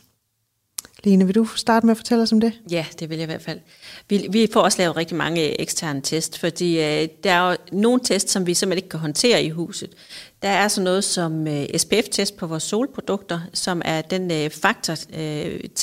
Line, 1.04 1.26
vil 1.26 1.34
du 1.34 1.44
starte 1.44 1.86
med 1.86 1.90
at 1.90 1.96
fortælle 1.96 2.22
os 2.22 2.32
om 2.32 2.40
det? 2.40 2.52
Ja, 2.70 2.86
det 3.00 3.10
vil 3.10 3.18
jeg 3.18 3.22
i 3.22 3.26
hvert 3.26 3.42
fald. 3.42 3.60
Vi, 4.08 4.26
vi 4.30 4.48
får 4.52 4.60
også 4.60 4.78
lavet 4.78 4.96
rigtig 4.96 5.16
mange 5.16 5.48
øh, 5.48 5.54
eksterne 5.58 6.00
tests, 6.00 6.38
fordi 6.38 6.78
øh, 6.78 7.08
der 7.24 7.32
er 7.32 7.50
jo 7.50 7.56
nogle 7.72 8.00
tests, 8.04 8.32
som 8.32 8.46
vi 8.46 8.54
simpelthen 8.54 8.78
ikke 8.78 8.88
kan 8.88 9.00
håndtere 9.00 9.44
i 9.44 9.50
huset. 9.50 9.90
Der 10.42 10.48
er 10.48 10.68
sådan 10.68 10.84
noget 10.84 11.04
som 11.04 11.46
øh, 11.46 11.66
SPF-test 11.76 12.36
på 12.36 12.46
vores 12.46 12.62
solprodukter, 12.62 13.40
som 13.52 13.82
er 13.84 14.02
den 14.02 14.30
øh, 14.30 14.50
faktortest, 14.50 15.10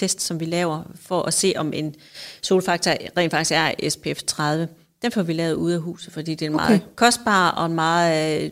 øh, 0.03 0.09
som 0.17 0.39
vi 0.39 0.45
laver 0.45 0.83
for 1.01 1.21
at 1.21 1.33
se, 1.33 1.53
om 1.55 1.73
en 1.73 1.95
solfaktor 2.41 2.91
rent 3.17 3.31
faktisk 3.31 3.51
er 3.51 3.89
SPF 3.89 4.23
30. 4.23 4.67
Den 5.01 5.11
får 5.11 5.23
vi 5.23 5.33
lavet 5.33 5.53
ude 5.53 5.75
af 5.75 5.81
huset, 5.81 6.13
fordi 6.13 6.35
det 6.35 6.45
er 6.45 6.49
en 6.49 6.55
okay. 6.55 6.67
meget 6.67 6.81
kostbar 6.95 7.49
og 7.49 7.65
en 7.65 7.73
meget... 7.73 8.43
Øh, 8.43 8.49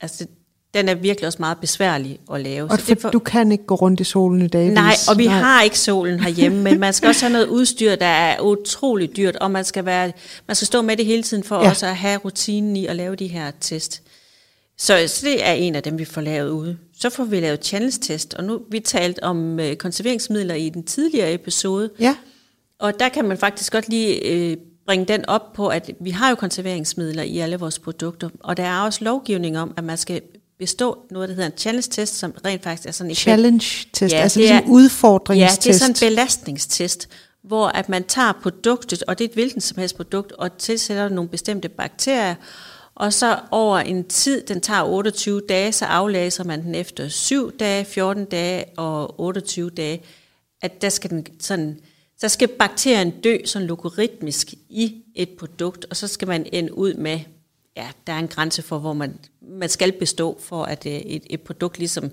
altså, 0.00 0.26
den 0.74 0.88
er 0.88 0.94
virkelig 0.94 1.26
også 1.26 1.36
meget 1.40 1.58
besværlig 1.60 2.18
at 2.32 2.40
lave. 2.40 2.70
Og 2.70 2.78
så 2.78 2.84
det 2.88 3.00
for, 3.00 3.10
du 3.10 3.18
kan 3.18 3.52
ikke 3.52 3.66
gå 3.66 3.74
rundt 3.74 4.00
i 4.00 4.04
solen 4.04 4.42
i 4.42 4.48
dag. 4.48 4.70
Nej, 4.70 4.94
og 5.08 5.18
vi 5.18 5.26
nej. 5.26 5.38
har 5.38 5.62
ikke 5.62 5.78
solen 5.78 6.20
herhjemme, 6.20 6.62
men 6.62 6.80
man 6.80 6.92
skal 6.92 7.08
også 7.08 7.24
have 7.24 7.32
noget 7.32 7.46
udstyr, 7.46 7.94
der 7.94 8.06
er 8.06 8.40
utroligt 8.40 9.16
dyrt, 9.16 9.36
og 9.36 9.50
man 9.50 9.64
skal, 9.64 9.84
være, 9.84 10.12
man 10.46 10.54
skal 10.54 10.66
stå 10.66 10.82
med 10.82 10.96
det 10.96 11.06
hele 11.06 11.22
tiden 11.22 11.44
for 11.44 11.62
ja. 11.62 11.68
også 11.68 11.86
at 11.86 11.96
have 11.96 12.18
rutinen 12.18 12.76
i 12.76 12.86
at 12.86 12.96
lave 12.96 13.16
de 13.16 13.26
her 13.26 13.50
test. 13.60 14.02
Så, 14.78 15.04
så 15.06 15.26
det 15.26 15.48
er 15.48 15.52
en 15.52 15.74
af 15.74 15.82
dem, 15.82 15.98
vi 15.98 16.04
får 16.04 16.20
lavet 16.20 16.50
ude. 16.50 16.76
Så 16.98 17.10
får 17.10 17.24
vi 17.24 17.40
lavet 17.40 17.64
challenge-test, 17.64 18.34
og 18.34 18.44
nu 18.44 18.60
vi 18.70 18.80
talt 18.80 19.18
om 19.22 19.60
øh, 19.60 19.76
konserveringsmidler 19.76 20.54
i 20.54 20.68
den 20.68 20.82
tidligere 20.82 21.34
episode. 21.34 21.90
Ja. 22.00 22.16
Og 22.78 23.00
der 23.00 23.08
kan 23.08 23.24
man 23.24 23.38
faktisk 23.38 23.72
godt 23.72 23.88
lige 23.88 24.26
øh, 24.26 24.56
bringe 24.88 25.04
den 25.04 25.28
op 25.28 25.52
på, 25.52 25.68
at 25.68 25.90
vi 26.00 26.10
har 26.10 26.28
jo 26.28 26.34
konserveringsmidler 26.34 27.22
i 27.22 27.38
alle 27.38 27.56
vores 27.56 27.78
produkter, 27.78 28.28
og 28.40 28.56
der 28.56 28.62
er 28.62 28.80
også 28.80 29.04
lovgivning 29.04 29.58
om, 29.58 29.74
at 29.76 29.84
man 29.84 29.96
skal 29.96 30.22
bestå 30.58 30.98
noget, 31.10 31.28
der 31.28 31.34
hedder 31.34 31.50
en 31.50 31.56
challenge-test, 31.58 32.18
som 32.18 32.34
rent 32.44 32.62
faktisk 32.62 32.88
er 32.88 32.92
sådan 32.92 33.10
en... 33.10 33.16
Challenge-test, 33.16 34.12
ja, 34.12 34.18
altså 34.18 34.40
det 34.40 34.50
er 34.50 34.60
en 34.60 34.68
udfordringstest. 34.68 35.66
Ja, 35.66 35.70
det 35.70 35.74
er 35.74 35.78
sådan 35.78 36.08
en 36.08 36.10
belastningstest, 36.10 37.08
hvor 37.42 37.66
at 37.66 37.88
man 37.88 38.04
tager 38.04 38.32
produktet, 38.42 39.02
og 39.02 39.18
det 39.18 39.24
er 39.24 39.28
et 39.28 39.34
hvilken 39.34 39.60
som 39.60 39.78
helst 39.78 39.96
produkt, 39.96 40.32
og 40.32 40.58
tilsætter 40.58 41.08
nogle 41.08 41.30
bestemte 41.30 41.68
bakterier, 41.68 42.34
og 42.94 43.12
så 43.12 43.38
over 43.50 43.78
en 43.78 44.04
tid, 44.04 44.42
den 44.42 44.60
tager 44.60 44.82
28 44.82 45.42
dage, 45.48 45.72
så 45.72 45.84
aflæser 45.84 46.44
man 46.44 46.62
den 46.62 46.74
efter 46.74 47.08
7 47.08 47.58
dage, 47.58 47.84
14 47.84 48.24
dage 48.24 48.64
og 48.76 49.20
28 49.20 49.70
dage, 49.70 50.02
at 50.62 50.82
der 50.82 50.88
skal 50.88 51.10
den 51.10 51.26
sådan 51.40 51.78
så 52.18 52.28
skal 52.28 52.48
bakterien 52.48 53.10
dø 53.10 53.36
sådan 53.44 53.68
logaritmisk 53.68 54.52
i 54.68 54.94
et 55.14 55.28
produkt, 55.28 55.86
og 55.90 55.96
så 55.96 56.08
skal 56.08 56.28
man 56.28 56.46
ende 56.52 56.78
ud 56.78 56.94
med, 56.94 57.20
ja, 57.76 57.86
der 58.06 58.12
er 58.12 58.18
en 58.18 58.28
grænse 58.28 58.62
for, 58.62 58.78
hvor 58.78 58.92
man, 58.92 59.14
man 59.40 59.68
skal 59.68 59.92
bestå, 59.92 60.38
for 60.40 60.64
at 60.64 60.86
øh, 60.86 60.92
et, 60.92 61.22
et 61.30 61.40
produkt 61.40 61.78
ligesom 61.78 62.10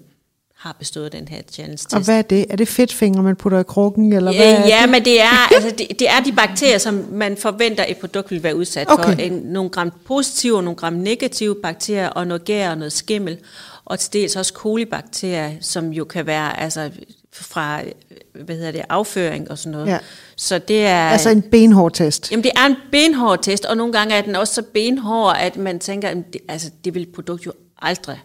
har 0.55 0.75
bestået 0.79 1.11
den 1.11 1.27
her 1.27 1.41
challenge-test. 1.51 1.93
Og 1.93 2.01
hvad 2.01 2.17
er 2.17 2.21
det? 2.21 2.45
Er 2.49 2.55
det 2.55 2.67
fedtfingre, 2.67 3.23
man 3.23 3.35
putter 3.35 3.59
i 3.59 3.63
krukken? 3.63 4.13
Eller 4.13 4.33
hvad 4.33 4.53
ja, 4.53 4.67
ja, 4.67 4.81
det? 4.81 4.89
men 4.89 5.05
det 5.05 5.21
er, 5.21 5.47
altså, 5.55 5.69
det, 5.77 5.99
det 5.99 6.09
er 6.09 6.19
de 6.25 6.31
bakterier, 6.31 6.77
som 6.77 7.07
man 7.11 7.37
forventer, 7.37 7.85
et 7.87 7.97
produkt 7.97 8.31
vil 8.31 8.43
være 8.43 8.55
udsat 8.55 8.91
okay. 8.91 9.03
for. 9.03 9.11
En, 9.11 9.33
nogle 9.33 9.69
gram 9.69 9.91
positive 10.05 10.57
og 10.57 10.63
nogle 10.63 10.77
gram 10.77 10.93
negative 10.93 11.55
bakterier, 11.55 12.09
og 12.09 12.27
noget 12.27 12.45
gær 12.45 12.69
og 12.69 12.77
noget 12.77 12.93
skimmel. 12.93 13.37
Og 13.85 13.99
til 13.99 14.13
dels 14.13 14.35
også 14.35 14.53
kolibakterier, 14.53 15.51
som 15.61 15.89
jo 15.89 16.03
kan 16.05 16.25
være 16.25 16.59
altså, 16.59 16.91
fra 17.43 17.81
hvad 18.33 18.55
hedder 18.55 18.71
det, 18.71 18.81
afføring 18.89 19.51
og 19.51 19.57
sådan 19.57 19.71
noget. 19.71 19.87
Ja. 19.87 19.97
Så 20.35 20.59
det 20.59 20.85
er... 20.85 21.09
Altså 21.09 21.29
en 21.29 21.41
benhård 21.41 21.93
test? 21.93 22.31
Jamen 22.31 22.43
det 22.43 22.51
er 22.55 22.65
en 22.65 22.75
benhård 22.91 23.43
test, 23.43 23.65
og 23.65 23.77
nogle 23.77 23.93
gange 23.93 24.15
er 24.15 24.21
den 24.21 24.35
også 24.35 24.53
så 24.53 24.61
benhård, 24.73 25.35
at 25.39 25.57
man 25.57 25.79
tænker, 25.79 26.09
at 26.09 26.17
det, 26.33 26.41
altså, 26.47 26.71
det 26.85 26.93
vil 26.93 27.07
produkt 27.15 27.45
jo 27.45 27.53
aldrig 27.81 28.19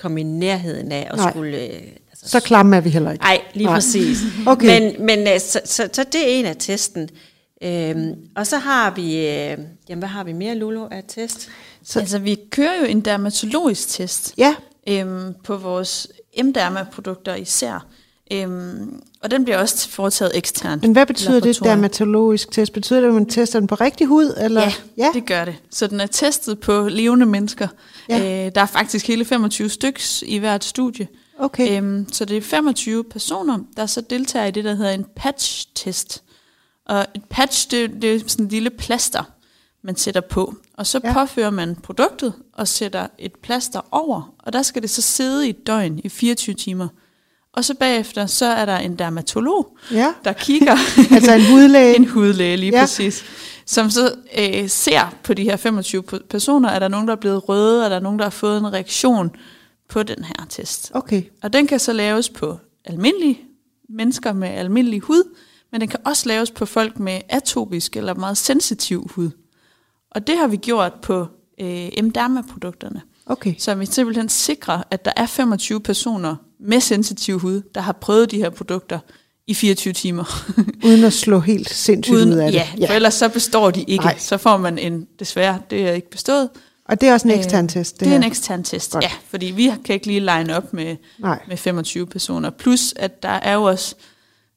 komme 0.00 0.20
i 0.20 0.24
nærheden 0.24 0.92
af 0.92 1.08
at 1.10 1.16
Nej. 1.16 1.30
skulle... 1.30 1.58
Øh, 1.58 1.82
altså, 2.10 2.28
så 2.28 2.40
klamme 2.40 2.76
er 2.76 2.80
vi 2.80 2.90
heller 2.90 3.12
ikke. 3.12 3.24
Nej, 3.24 3.40
lige 3.54 3.66
Nej. 3.66 3.74
præcis. 3.74 4.18
okay. 4.46 4.80
Men, 4.80 5.06
men 5.06 5.18
øh, 5.18 5.40
så, 5.40 5.60
så, 5.64 5.88
så 5.92 6.04
det 6.12 6.22
er 6.22 6.38
en 6.38 6.46
af 6.46 6.56
testen. 6.58 7.08
Øhm, 7.62 8.14
og 8.36 8.46
så 8.46 8.58
har 8.58 8.90
vi, 8.90 9.16
øh, 9.16 9.58
jamen 9.88 9.98
hvad 9.98 10.08
har 10.08 10.24
vi 10.24 10.32
mere, 10.32 10.54
Lulu, 10.54 10.88
af 10.90 11.04
test? 11.08 11.48
Så, 11.84 12.00
altså 12.00 12.18
vi 12.18 12.38
kører 12.50 12.80
jo 12.80 12.86
en 12.86 13.00
dermatologisk 13.00 13.88
test 13.88 14.34
ja. 14.38 14.54
øhm, 14.88 15.34
på 15.44 15.56
vores 15.56 16.08
M-derma-produkter 16.42 17.34
især. 17.34 17.86
Øhm, 18.32 19.02
og 19.20 19.30
den 19.30 19.44
bliver 19.44 19.58
også 19.58 19.88
foretaget 19.88 20.36
eksternt. 20.36 20.82
Men 20.82 20.92
hvad 20.92 21.06
betyder 21.06 21.40
det 21.40 21.58
dermatologisk 21.64 22.50
test? 22.50 22.72
Betyder 22.72 23.00
det, 23.00 23.08
at 23.08 23.14
man 23.14 23.26
tester 23.26 23.58
den 23.58 23.66
på 23.66 23.74
rigtig 23.74 24.06
hud? 24.06 24.34
Eller? 24.40 24.60
Ja, 24.60 24.72
ja, 24.96 25.10
det 25.14 25.26
gør 25.26 25.44
det. 25.44 25.54
Så 25.70 25.86
den 25.86 26.00
er 26.00 26.06
testet 26.06 26.60
på 26.60 26.88
levende 26.88 27.26
mennesker. 27.26 27.68
Ja. 28.08 28.46
Øh, 28.46 28.52
der 28.54 28.60
er 28.60 28.66
faktisk 28.66 29.06
hele 29.06 29.24
25 29.24 29.68
styks 29.68 30.24
i 30.26 30.38
hvert 30.38 30.64
studie. 30.64 31.08
Okay. 31.38 31.78
Øhm, 31.78 32.06
så 32.12 32.24
det 32.24 32.36
er 32.36 32.42
25 32.42 33.04
personer, 33.04 33.58
der 33.76 33.86
så 33.86 34.00
deltager 34.00 34.46
i 34.46 34.50
det, 34.50 34.64
der 34.64 34.74
hedder 34.74 34.92
en 34.92 35.06
patch-test. 35.16 36.22
Og 36.86 37.06
et 37.14 37.24
patch, 37.30 37.70
det, 37.70 37.90
det 38.02 38.14
er 38.14 38.20
sådan 38.26 38.44
en 38.44 38.50
lille 38.50 38.70
plaster, 38.70 39.22
man 39.82 39.96
sætter 39.96 40.20
på. 40.20 40.54
Og 40.74 40.86
så 40.86 41.00
ja. 41.04 41.12
påfører 41.12 41.50
man 41.50 41.76
produktet 41.76 42.32
og 42.52 42.68
sætter 42.68 43.06
et 43.18 43.32
plaster 43.42 43.80
over, 43.90 44.34
og 44.38 44.52
der 44.52 44.62
skal 44.62 44.82
det 44.82 44.90
så 44.90 45.02
sidde 45.02 45.46
i 45.46 45.50
et 45.50 45.66
døgn 45.66 46.00
i 46.04 46.08
24 46.08 46.54
timer. 46.54 46.88
Og 47.56 47.64
så 47.64 47.74
bagefter, 47.74 48.26
så 48.26 48.46
er 48.46 48.64
der 48.64 48.76
en 48.76 48.96
dermatolog, 48.98 49.76
ja. 49.92 50.12
der 50.24 50.32
kigger. 50.32 50.76
altså 51.14 51.32
en 51.32 51.46
hudlæge. 51.50 51.96
en 52.00 52.08
hudlæge, 52.08 52.56
lige 52.56 52.72
ja. 52.72 52.80
præcis. 52.80 53.24
Som 53.66 53.90
så 53.90 54.14
øh, 54.38 54.68
ser 54.68 55.14
på 55.22 55.34
de 55.34 55.42
her 55.42 55.56
25 55.56 56.02
personer, 56.30 56.68
er 56.68 56.78
der 56.78 56.88
nogen, 56.88 57.08
der 57.08 57.14
er 57.14 57.20
blevet 57.20 57.48
røde, 57.48 57.84
er 57.84 57.88
der 57.88 58.00
nogen, 58.00 58.18
der 58.18 58.24
har 58.24 58.30
fået 58.30 58.58
en 58.58 58.72
reaktion 58.72 59.30
på 59.88 60.02
den 60.02 60.24
her 60.24 60.46
test. 60.48 60.90
Okay. 60.94 61.22
Og 61.42 61.52
den 61.52 61.66
kan 61.66 61.78
så 61.78 61.92
laves 61.92 62.28
på 62.28 62.58
almindelige 62.84 63.40
mennesker 63.88 64.32
med 64.32 64.48
almindelig 64.48 65.00
hud, 65.00 65.36
men 65.72 65.80
den 65.80 65.88
kan 65.88 66.00
også 66.04 66.28
laves 66.28 66.50
på 66.50 66.66
folk 66.66 66.98
med 66.98 67.20
atopisk 67.28 67.96
eller 67.96 68.14
meget 68.14 68.36
sensitiv 68.36 69.10
hud. 69.14 69.30
Og 70.10 70.26
det 70.26 70.38
har 70.38 70.46
vi 70.46 70.56
gjort 70.56 70.92
på 71.02 71.26
øh, 71.60 71.88
M-Derma-produkterne. 72.02 73.02
Okay. 73.26 73.54
Så 73.58 73.74
vi 73.74 73.86
simpelthen 73.86 74.28
sikrer, 74.28 74.82
at 74.90 75.04
der 75.04 75.12
er 75.16 75.26
25 75.26 75.80
personer 75.80 76.36
med 76.66 76.80
sensitiv 76.80 77.38
hud, 77.38 77.62
der 77.74 77.80
har 77.80 77.92
prøvet 77.92 78.30
de 78.30 78.36
her 78.36 78.50
produkter 78.50 78.98
i 79.46 79.54
24 79.54 79.92
timer. 79.94 80.24
Uden 80.86 81.04
at 81.04 81.12
slå 81.12 81.40
helt 81.40 81.70
sindssygt 81.70 82.16
Uden, 82.16 82.32
ud 82.32 82.36
af 82.38 82.52
det. 82.52 82.58
Ja, 82.58 82.68
ja, 82.78 82.86
for 82.88 82.94
ellers 82.94 83.14
så 83.14 83.28
består 83.28 83.70
de 83.70 83.82
ikke. 83.88 84.04
Nej. 84.04 84.18
Så 84.18 84.36
får 84.38 84.56
man 84.56 84.78
en, 84.78 85.06
desværre, 85.18 85.58
det 85.70 85.88
er 85.88 85.92
ikke 85.92 86.10
bestået. 86.10 86.48
Og 86.88 87.00
det 87.00 87.08
er 87.08 87.12
også 87.12 87.28
en 87.28 87.32
Øh, 87.34 87.38
ekstern 87.38 87.68
test? 87.68 87.92
Det, 87.94 88.00
det 88.00 88.06
er 88.06 88.10
her. 88.10 88.16
en 88.16 88.22
ekstern 88.24 88.64
test, 88.64 88.92
Godt. 88.92 89.04
ja. 89.04 89.10
Fordi 89.30 89.46
vi 89.46 89.72
kan 89.84 89.94
ikke 89.94 90.06
lige 90.06 90.20
line 90.20 90.56
op 90.56 90.72
med, 90.72 90.96
Nej. 91.18 91.38
med 91.48 91.56
25 91.56 92.06
personer. 92.06 92.50
Plus, 92.50 92.94
at 92.96 93.22
der 93.22 93.28
er 93.28 93.54
jo 93.54 93.62
også 93.62 93.94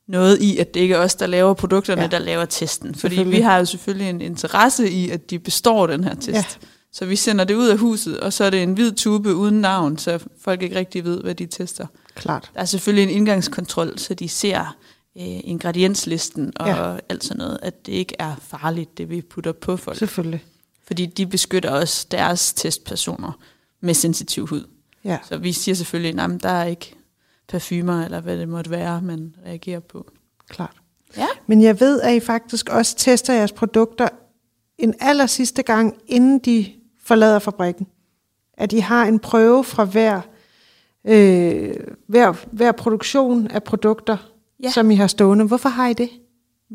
noget 0.07 0.41
i, 0.41 0.57
at 0.57 0.73
det 0.73 0.79
ikke 0.79 0.95
er 0.95 0.99
os, 0.99 1.15
der 1.15 1.27
laver 1.27 1.53
produkterne, 1.53 2.01
Ja. 2.01 2.07
der 2.07 2.19
laver 2.19 2.45
testen. 2.45 2.95
Fordi 2.95 3.23
vi 3.23 3.39
har 3.41 3.57
jo 3.57 3.65
selvfølgelig 3.65 4.09
en 4.09 4.21
interesse 4.21 4.89
i, 4.91 5.09
at 5.09 5.29
de 5.29 5.39
består 5.39 5.87
den 5.87 6.03
her 6.03 6.15
test. 6.15 6.29
Ja. 6.31 6.43
Så 6.91 7.05
vi 7.05 7.15
sender 7.15 7.45
det 7.45 7.55
ud 7.55 7.67
af 7.67 7.77
huset, 7.77 8.19
og 8.19 8.33
så 8.33 8.43
er 8.43 8.49
det 8.49 8.63
en 8.63 8.73
hvid 8.73 8.91
tube 8.91 9.35
uden 9.35 9.61
navn, 9.61 9.97
så 9.97 10.25
folk 10.41 10.61
ikke 10.61 10.75
rigtig 10.75 11.03
ved, 11.03 11.21
hvad 11.21 11.35
de 11.35 11.45
tester. 11.45 11.87
Klart. 12.15 12.51
Der 12.53 12.61
er 12.61 12.65
selvfølgelig 12.65 13.03
en 13.03 13.17
indgangskontrol, 13.17 13.97
så 13.97 14.13
de 14.13 14.29
ser 14.29 14.77
øh, 15.17 15.39
ingredienslisten 15.43 16.53
og 16.55 16.67
ja. 16.67 16.97
alt 17.09 17.23
sådan 17.23 17.37
noget, 17.37 17.59
at 17.61 17.85
det 17.85 17.93
ikke 17.93 18.15
er 18.19 18.35
farligt, 18.41 18.97
det 18.97 19.09
vi 19.09 19.21
putter 19.21 19.51
på 19.51 19.77
folk. 19.77 19.97
Selvfølgelig. 19.97 20.43
Fordi 20.87 21.05
de 21.05 21.27
beskytter 21.27 21.71
også 21.71 22.07
deres 22.11 22.53
testpersoner 22.53 23.31
med 23.81 23.93
sensitiv 23.93 24.47
hud. 24.47 24.63
Ja. 25.03 25.17
Så 25.29 25.37
vi 25.37 25.53
siger 25.53 25.75
selvfølgelig, 25.75 26.23
at 26.23 26.43
der 26.43 26.49
er 26.49 26.65
ikke 26.65 26.95
parfumer, 27.47 28.05
eller 28.05 28.19
hvad 28.21 28.37
det 28.37 28.49
måtte 28.49 28.71
være, 28.71 29.01
man 29.01 29.35
reagerer 29.45 29.79
på. 29.79 30.11
Klart. 30.49 30.75
Ja. 31.17 31.27
Men 31.47 31.61
jeg 31.61 31.79
ved, 31.79 32.01
at 32.01 32.15
I 32.15 32.19
faktisk 32.19 32.69
også 32.69 32.95
tester 32.95 33.33
jeres 33.33 33.51
produkter 33.51 34.07
en 34.77 34.93
aller 34.99 35.25
sidste 35.25 35.63
gang, 35.63 35.97
inden 36.07 36.39
de 36.39 36.73
forlader 37.09 37.39
fabrikken. 37.39 37.87
At 38.57 38.73
I 38.73 38.79
har 38.79 39.05
en 39.05 39.19
prøve 39.19 39.63
fra 39.63 39.83
hver, 39.83 40.21
øh, 41.05 41.75
hver, 42.07 42.33
hver 42.51 42.71
produktion 42.71 43.47
af 43.47 43.63
produkter, 43.63 44.17
ja. 44.63 44.71
Som 44.71 44.91
I 44.91 44.95
har 44.95 45.07
stående. 45.07 45.45
Hvorfor 45.45 45.69
har 45.69 45.87
I 45.87 45.93
det? 45.93 46.09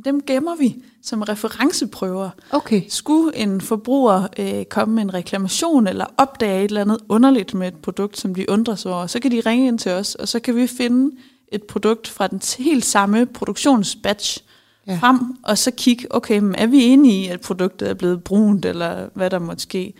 Dem 0.05 0.23
gemmer 0.23 0.57
vi 0.57 0.85
som 1.03 1.23
referenceprøver. 1.23 2.31
Okay. 2.51 2.83
Skulle 2.89 3.37
en 3.37 3.61
forbruger 3.61 4.27
øh, 4.39 4.65
komme 4.65 4.95
med 4.95 5.03
en 5.03 5.15
reklamation 5.15 5.87
eller 5.87 6.07
opdage 6.17 6.65
et 6.65 6.69
eller 6.69 6.81
andet 6.81 6.99
underligt 7.09 7.55
med 7.55 7.69
et 7.69 7.77
produkt, 7.77 8.19
som 8.19 8.35
de 8.35 8.51
undrer 8.51 8.75
sig 8.75 8.93
over, 8.93 9.07
så 9.07 9.21
kan 9.21 9.31
de 9.31 9.41
ringe 9.41 9.67
ind 9.67 9.79
til 9.79 9.93
os, 9.93 10.15
og 10.15 10.29
så 10.29 10.41
kan 10.41 10.57
vi 10.57 10.67
finde 10.67 11.17
et 11.53 11.63
produkt 11.63 12.09
fra 12.09 12.27
den 12.27 12.41
helt 12.59 12.85
samme 12.85 13.27
produktionsbatch 13.27 14.43
ja. 14.87 14.99
frem, 15.01 15.19
og 15.43 15.59
så 15.59 15.71
kigge, 15.71 16.07
okay, 16.11 16.39
men 16.39 16.55
er 16.55 16.67
vi 16.67 16.83
enige 16.83 17.25
i, 17.25 17.29
at 17.29 17.41
produktet 17.41 17.91
er 17.91 17.95
blevet 17.95 18.25
brunt, 18.25 18.65
eller 18.65 19.09
hvad 19.15 19.31
der 19.31 19.39
måtte 19.39 19.63
ske? 19.63 19.95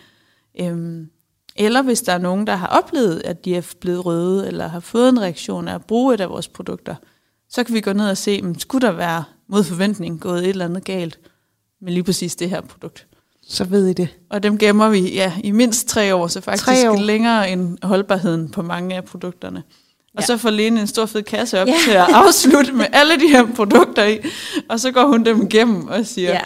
Øhm, 0.59 1.09
eller 1.55 1.81
hvis 1.81 2.01
der 2.01 2.13
er 2.13 2.17
nogen, 2.17 2.47
der 2.47 2.55
har 2.55 2.67
oplevet, 2.67 3.21
at 3.25 3.45
de 3.45 3.55
er 3.55 3.73
blevet 3.81 4.05
røde, 4.05 4.47
eller 4.47 4.67
har 4.67 4.79
fået 4.79 5.09
en 5.09 5.21
reaktion 5.21 5.67
af 5.67 5.75
at 5.75 5.85
bruge 5.85 6.13
et 6.13 6.21
af 6.21 6.29
vores 6.29 6.47
produkter, 6.47 6.95
så 7.49 7.63
kan 7.63 7.75
vi 7.75 7.81
gå 7.81 7.93
ned 7.93 8.09
og 8.09 8.17
se, 8.17 8.41
men 8.41 8.59
skulle 8.59 8.87
der 8.87 8.93
være 8.93 9.23
mod 9.49 9.63
forventning 9.63 10.19
gået 10.21 10.43
et 10.43 10.49
eller 10.49 10.65
andet 10.65 10.83
galt 10.85 11.19
med 11.81 11.91
lige 11.93 12.03
præcis 12.03 12.35
det 12.35 12.49
her 12.49 12.61
produkt. 12.61 13.07
Så 13.47 13.63
ved 13.63 13.87
I 13.87 13.93
det. 13.93 14.07
Og 14.29 14.43
dem 14.43 14.57
gemmer 14.57 14.89
vi 14.89 15.13
ja, 15.13 15.33
i 15.43 15.51
mindst 15.51 15.87
tre 15.87 16.15
år, 16.15 16.27
så 16.27 16.41
faktisk 16.41 16.87
år. 16.89 16.95
længere 17.01 17.49
end 17.51 17.77
holdbarheden 17.83 18.49
på 18.49 18.61
mange 18.61 18.95
af 18.95 19.05
produkterne. 19.05 19.63
Og 20.15 20.21
Ja. 20.21 20.25
så 20.25 20.37
får 20.37 20.49
Lene 20.49 20.81
en 20.81 20.87
stor 20.87 21.05
fed 21.05 21.23
kasse 21.23 21.61
op 21.61 21.67
Ja. 21.67 21.73
til 21.85 21.91
at 21.91 22.05
afslutte 22.13 22.71
med 22.71 22.85
alle 22.93 23.15
de 23.19 23.27
her 23.27 23.47
produkter 23.55 24.05
i, 24.05 24.19
og 24.69 24.79
så 24.79 24.91
går 24.91 25.05
hun 25.07 25.25
dem 25.25 25.41
igennem 25.41 25.87
og 25.87 26.05
siger, 26.05 26.29
Ja. 26.29 26.33
ja, 26.35 26.41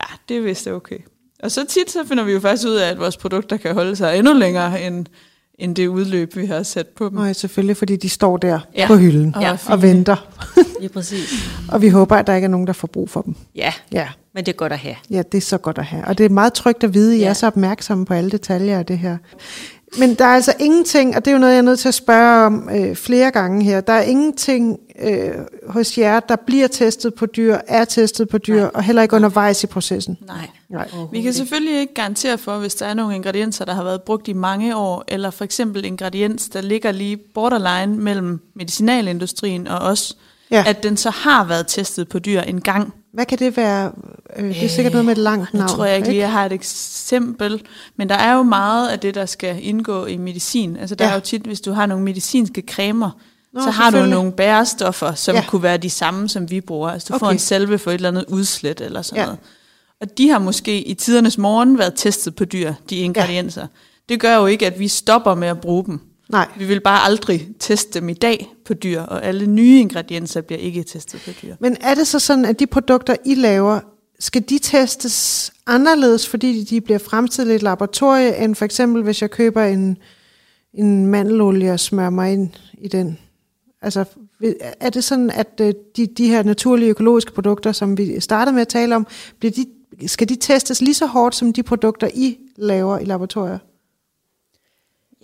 ja 0.00 0.06
det 0.28 0.36
er 0.36 0.40
vist 0.40 0.68
okay. 0.68 0.98
Og 1.42 1.50
så 1.50 1.64
tit 1.68 1.90
så 1.90 1.98
finder 2.08 2.24
vi 2.24 2.32
jo 2.32 2.40
faktisk 2.40 2.68
ud 2.68 2.74
af, 2.74 2.90
at 2.90 2.98
vores 2.98 3.16
produkter 3.16 3.56
kan 3.56 3.74
holde 3.74 3.96
sig 3.96 4.18
endnu 4.18 4.32
længere 4.32 4.82
end, 4.86 5.06
end 5.58 5.76
det 5.76 5.86
udløb, 5.86 6.36
vi 6.36 6.46
har 6.46 6.62
sat 6.62 6.86
på 6.86 7.08
dem. 7.08 7.16
Og 7.18 7.36
selvfølgelig, 7.36 7.76
fordi 7.76 7.96
de 7.96 8.08
står 8.08 8.36
der 8.36 8.48
ja. 8.48 8.60
Ja. 8.76 8.86
på 8.86 8.96
hylden 8.96 9.34
Og 9.34 9.42
ja. 9.42 9.56
og 9.68 9.82
venter. 9.82 10.16
Lige 10.80 10.88
præcis. 10.88 11.32
Og 11.68 11.82
vi 11.82 11.88
håber, 11.88 12.16
at 12.16 12.26
der 12.26 12.34
ikke 12.34 12.44
er 12.44 12.50
nogen, 12.50 12.66
der 12.66 12.72
får 12.72 12.88
brug 12.88 13.10
for 13.10 13.22
dem. 13.22 13.34
Ja, 13.54 13.72
Ja. 13.92 14.08
men 14.34 14.46
det 14.46 14.52
er 14.52 14.56
godt 14.56 14.72
at 14.72 14.78
have. 14.78 14.96
Ja, 15.10 15.22
det 15.32 15.38
er 15.38 15.42
så 15.42 15.58
godt 15.58 15.78
at 15.78 15.84
have. 15.84 16.04
Og 16.06 16.18
det 16.18 16.26
er 16.26 16.30
meget 16.30 16.52
trygt 16.52 16.84
at 16.84 16.94
vide, 16.94 17.12
at 17.14 17.18
I 17.18 17.22
Ja. 17.22 17.28
er 17.28 17.32
så 17.32 17.46
opmærksomme 17.46 18.06
på 18.06 18.14
alle 18.14 18.30
detaljer 18.30 18.78
af 18.78 18.86
det 18.86 18.98
her. 18.98 19.16
Men 19.98 20.14
der 20.14 20.24
er 20.24 20.34
altså 20.34 20.52
ingenting, 20.60 21.16
og 21.16 21.24
det 21.24 21.30
er 21.30 21.32
jo 21.34 21.38
noget, 21.38 21.52
jeg 21.52 21.58
er 21.58 21.62
nødt 21.62 21.78
til 21.80 21.88
at 21.88 21.94
spørge 21.94 22.46
om 22.46 22.68
øh, 22.72 22.96
flere 22.96 23.30
gange 23.30 23.64
her. 23.64 23.80
Der 23.80 23.92
er 23.92 24.02
ingenting 24.02 24.78
øh, 25.02 25.30
hos 25.68 25.98
jer, 25.98 26.20
der 26.20 26.36
bliver 26.46 26.66
testet 26.68 27.14
på 27.14 27.26
dyr, 27.26 27.56
er 27.68 27.84
testet 27.84 28.28
på 28.28 28.38
dyr, 28.38 28.60
Nej. 28.60 28.70
og 28.74 28.82
heller 28.82 29.02
ikke 29.02 29.16
undervejs 29.16 29.64
i 29.64 29.66
processen. 29.66 30.18
Nej. 30.26 30.48
Nej. 30.68 30.88
Vi 31.12 31.22
kan 31.22 31.32
selvfølgelig 31.32 31.80
ikke 31.80 31.94
garantere 31.94 32.38
for, 32.38 32.58
hvis 32.58 32.74
der 32.74 32.86
er 32.86 32.94
nogle 32.94 33.14
ingredienser, 33.14 33.64
der 33.64 33.74
har 33.74 33.84
været 33.84 34.02
brugt 34.02 34.28
i 34.28 34.32
mange 34.32 34.76
år, 34.76 35.04
eller 35.08 35.30
for 35.30 35.44
eksempel 35.44 35.84
ingrediens, 35.84 36.48
der 36.48 36.60
ligger 36.60 36.92
lige 36.92 37.16
borderline 37.16 37.96
mellem 37.96 38.40
medicinalindustrien 38.54 39.68
og 39.68 39.78
os, 39.78 40.16
Ja. 40.50 40.64
at 40.66 40.82
den 40.82 40.96
så 40.96 41.10
har 41.10 41.44
været 41.44 41.66
testet 41.66 42.08
på 42.08 42.18
dyr 42.18 42.40
en 42.40 42.60
gang. 42.60 42.94
Hvad 43.12 43.26
kan 43.26 43.38
det 43.38 43.56
være? 43.56 43.92
Øh, 44.36 44.44
det 44.54 44.64
er 44.64 44.68
sikkert 44.68 44.92
noget 44.92 45.04
med 45.04 45.12
et 45.12 45.18
langt 45.18 45.54
Nu 45.54 45.58
navn. 45.58 45.68
tror 45.68 45.84
jeg 45.84 45.96
ikke 45.96 46.08
lige, 46.08 46.20
jeg 46.20 46.32
har 46.32 46.46
et 46.46 46.52
eksempel, 46.52 47.62
men 47.96 48.08
der 48.08 48.14
er 48.14 48.34
jo 48.36 48.42
meget 48.42 48.88
af 48.88 48.98
det, 49.00 49.14
der 49.14 49.26
skal 49.26 49.58
indgå 49.62 50.06
i 50.06 50.16
medicin. 50.16 50.76
Altså 50.76 50.94
der 50.94 51.04
Ja. 51.04 51.10
er 51.10 51.14
jo 51.14 51.20
tit, 51.20 51.42
hvis 51.42 51.60
du 51.60 51.72
har 51.72 51.86
nogle 51.86 52.04
medicinske 52.04 52.62
cremer, 52.68 53.10
Nå, 53.52 53.60
så 53.60 53.70
har 53.70 53.90
du 53.90 54.06
nogle 54.06 54.32
bærestoffer, 54.32 55.14
som 55.14 55.34
Ja. 55.34 55.44
kunne 55.48 55.62
være 55.62 55.76
de 55.76 55.90
samme, 55.90 56.28
som 56.28 56.50
vi 56.50 56.60
bruger. 56.60 56.90
Altså 56.90 57.08
du 57.08 57.14
okay. 57.14 57.26
får 57.26 57.30
en 57.30 57.38
salve 57.38 57.78
for 57.78 57.90
et 57.90 57.94
eller 57.94 58.08
andet 58.08 58.24
udslæt 58.28 58.80
eller 58.80 59.02
sådan 59.02 59.18
ja. 59.20 59.24
noget. 59.24 59.38
Og 60.00 60.18
de 60.18 60.28
har 60.28 60.38
måske 60.38 60.82
i 60.82 60.94
tidernes 60.94 61.38
morgen 61.38 61.78
været 61.78 61.92
testet 61.96 62.36
på 62.36 62.44
dyr, 62.44 62.72
de 62.90 62.96
ingredienser. 62.96 63.60
Ja. 63.60 63.66
Det 64.08 64.20
gør 64.20 64.36
jo 64.36 64.46
ikke, 64.46 64.66
at 64.66 64.78
vi 64.78 64.88
stopper 64.88 65.34
med 65.34 65.48
at 65.48 65.60
bruge 65.60 65.84
dem. 65.86 66.00
Nej. 66.32 66.48
Vi 66.58 66.64
vil 66.64 66.80
bare 66.80 67.04
aldrig 67.04 67.48
teste 67.58 68.00
dem 68.00 68.08
i 68.08 68.14
dag 68.14 68.54
på 68.64 68.74
dyr, 68.74 69.00
og 69.00 69.24
alle 69.24 69.46
nye 69.46 69.80
ingredienser 69.80 70.40
bliver 70.40 70.58
ikke 70.58 70.82
testet 70.82 71.20
på 71.24 71.30
dyr. 71.42 71.54
Men 71.60 71.76
er 71.80 71.94
det 71.94 72.06
så 72.06 72.18
sådan, 72.18 72.44
at 72.44 72.60
de 72.60 72.66
produkter, 72.66 73.16
I 73.24 73.34
laver, 73.34 73.80
skal 74.18 74.42
de 74.42 74.58
testes 74.58 75.52
anderledes, 75.66 76.28
fordi 76.28 76.64
de 76.64 76.80
bliver 76.80 76.98
fremstillet 76.98 77.52
i 77.52 77.56
et 77.56 77.62
laboratorie, 77.62 78.44
end 78.44 78.54
for 78.54 78.64
eksempel, 78.64 79.02
hvis 79.02 79.22
jeg 79.22 79.30
køber 79.30 79.62
en, 79.62 79.96
en 80.74 81.06
mandelolie 81.06 81.72
og 81.72 81.80
smører 81.80 82.10
mig 82.10 82.32
ind 82.32 82.50
i 82.78 82.88
den? 82.88 83.18
Altså, 83.82 84.04
er 84.80 84.90
det 84.90 85.04
sådan, 85.04 85.30
at 85.30 85.60
øh, 85.60 85.74
de, 85.96 86.06
de 86.06 86.28
her 86.28 86.42
naturlige 86.42 86.90
økologiske 86.90 87.32
produkter, 87.32 87.72
som 87.72 87.98
vi 87.98 88.20
startede 88.20 88.54
med 88.54 88.62
at 88.62 88.68
tale 88.68 88.96
om, 88.96 89.06
bliver 89.38 89.52
de, 89.52 89.66
skal 90.08 90.28
de 90.28 90.36
testes 90.36 90.80
lige 90.80 90.94
så 90.94 91.06
hårdt, 91.06 91.34
som 91.34 91.52
de 91.52 91.62
produkter, 91.62 92.08
I 92.14 92.38
laver 92.56 92.98
i 92.98 93.04
laboratorier? 93.04 93.58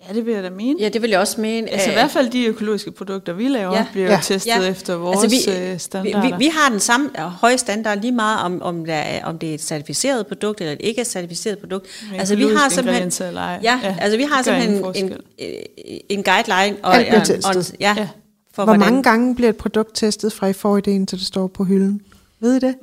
Ja, 0.09 0.15
det 0.15 0.27
vil 0.27 0.35
jeg 0.35 0.43
da 0.43 0.51
mene. 0.51 0.81
Ja, 0.81 0.89
det 0.89 1.03
vil 1.03 1.11
jeg 1.11 1.21
også 1.21 1.41
mene. 1.41 1.71
Altså 1.71 1.89
i 1.89 1.93
Øh, 1.93 1.97
hvert 1.97 2.11
fald 2.11 2.31
de 2.31 2.45
økologiske 2.47 2.91
produkter, 2.91 3.33
vi 3.33 3.49
laver, 3.49 3.77
Ja. 3.77 3.87
bliver 3.93 4.11
Ja. 4.11 4.19
testet 4.23 4.47
Ja. 4.51 4.61
efter 4.63 4.97
vores 4.97 5.23
altså, 5.23 5.29
vi, 5.51 5.53
altså, 5.53 5.73
vi, 5.73 5.79
standarder. 5.79 6.39
vi, 6.39 6.45
vi 6.45 6.51
har 6.55 6.71
den 6.71 6.81
samme 6.81 7.11
øh, 7.19 7.25
høje 7.25 7.59
standard 7.59 8.01
lige 8.01 8.13
meget, 8.13 8.41
om, 8.45 8.63
om, 8.63 8.85
der 8.85 8.95
er, 8.95 9.25
om 9.25 9.39
det 9.39 9.51
er 9.51 9.55
et 9.55 9.63
certificeret 9.63 10.27
produkt, 10.27 10.61
eller 10.61 10.73
et 10.73 10.79
ikke 10.81 11.01
er 11.01 11.05
certificeret 11.05 11.59
produkt. 11.59 11.87
Altså 12.19 12.37
vi 12.37 12.43
har 12.43 12.69
simpelthen... 12.69 13.27
eller 13.27 13.41
ej. 13.41 13.61
Ja, 13.63 13.81
Ja, 13.83 13.97
altså 14.01 14.17
vi 14.19 14.23
har 14.33 14.43
simpelthen 14.43 14.85
en, 14.97 15.13
en, 15.39 16.03
en 16.09 16.23
guideline. 16.25 16.77
Og, 16.83 16.95
Alt 16.97 17.07
bliver 17.07 17.21
og- 17.21 17.49
og, 17.49 17.55
testet. 17.55 17.77
ja, 17.81 17.95
Ja. 17.99 18.09
for 18.55 18.65
Hvor 18.65 18.65
hvordan, 18.65 18.81
mange 18.81 19.03
gange 19.03 19.35
bliver 19.35 19.49
et 19.51 19.57
produkt 19.57 19.91
testet, 19.95 20.33
fra 20.33 20.47
I 20.47 20.53
får 20.53 20.79
idéen, 20.79 21.05
til 21.07 21.19
det 21.19 21.27
står 21.27 21.47
på 21.47 21.65
hylden? 21.65 22.01
Ved 22.41 22.57
I 22.57 22.59
det? 22.67 22.75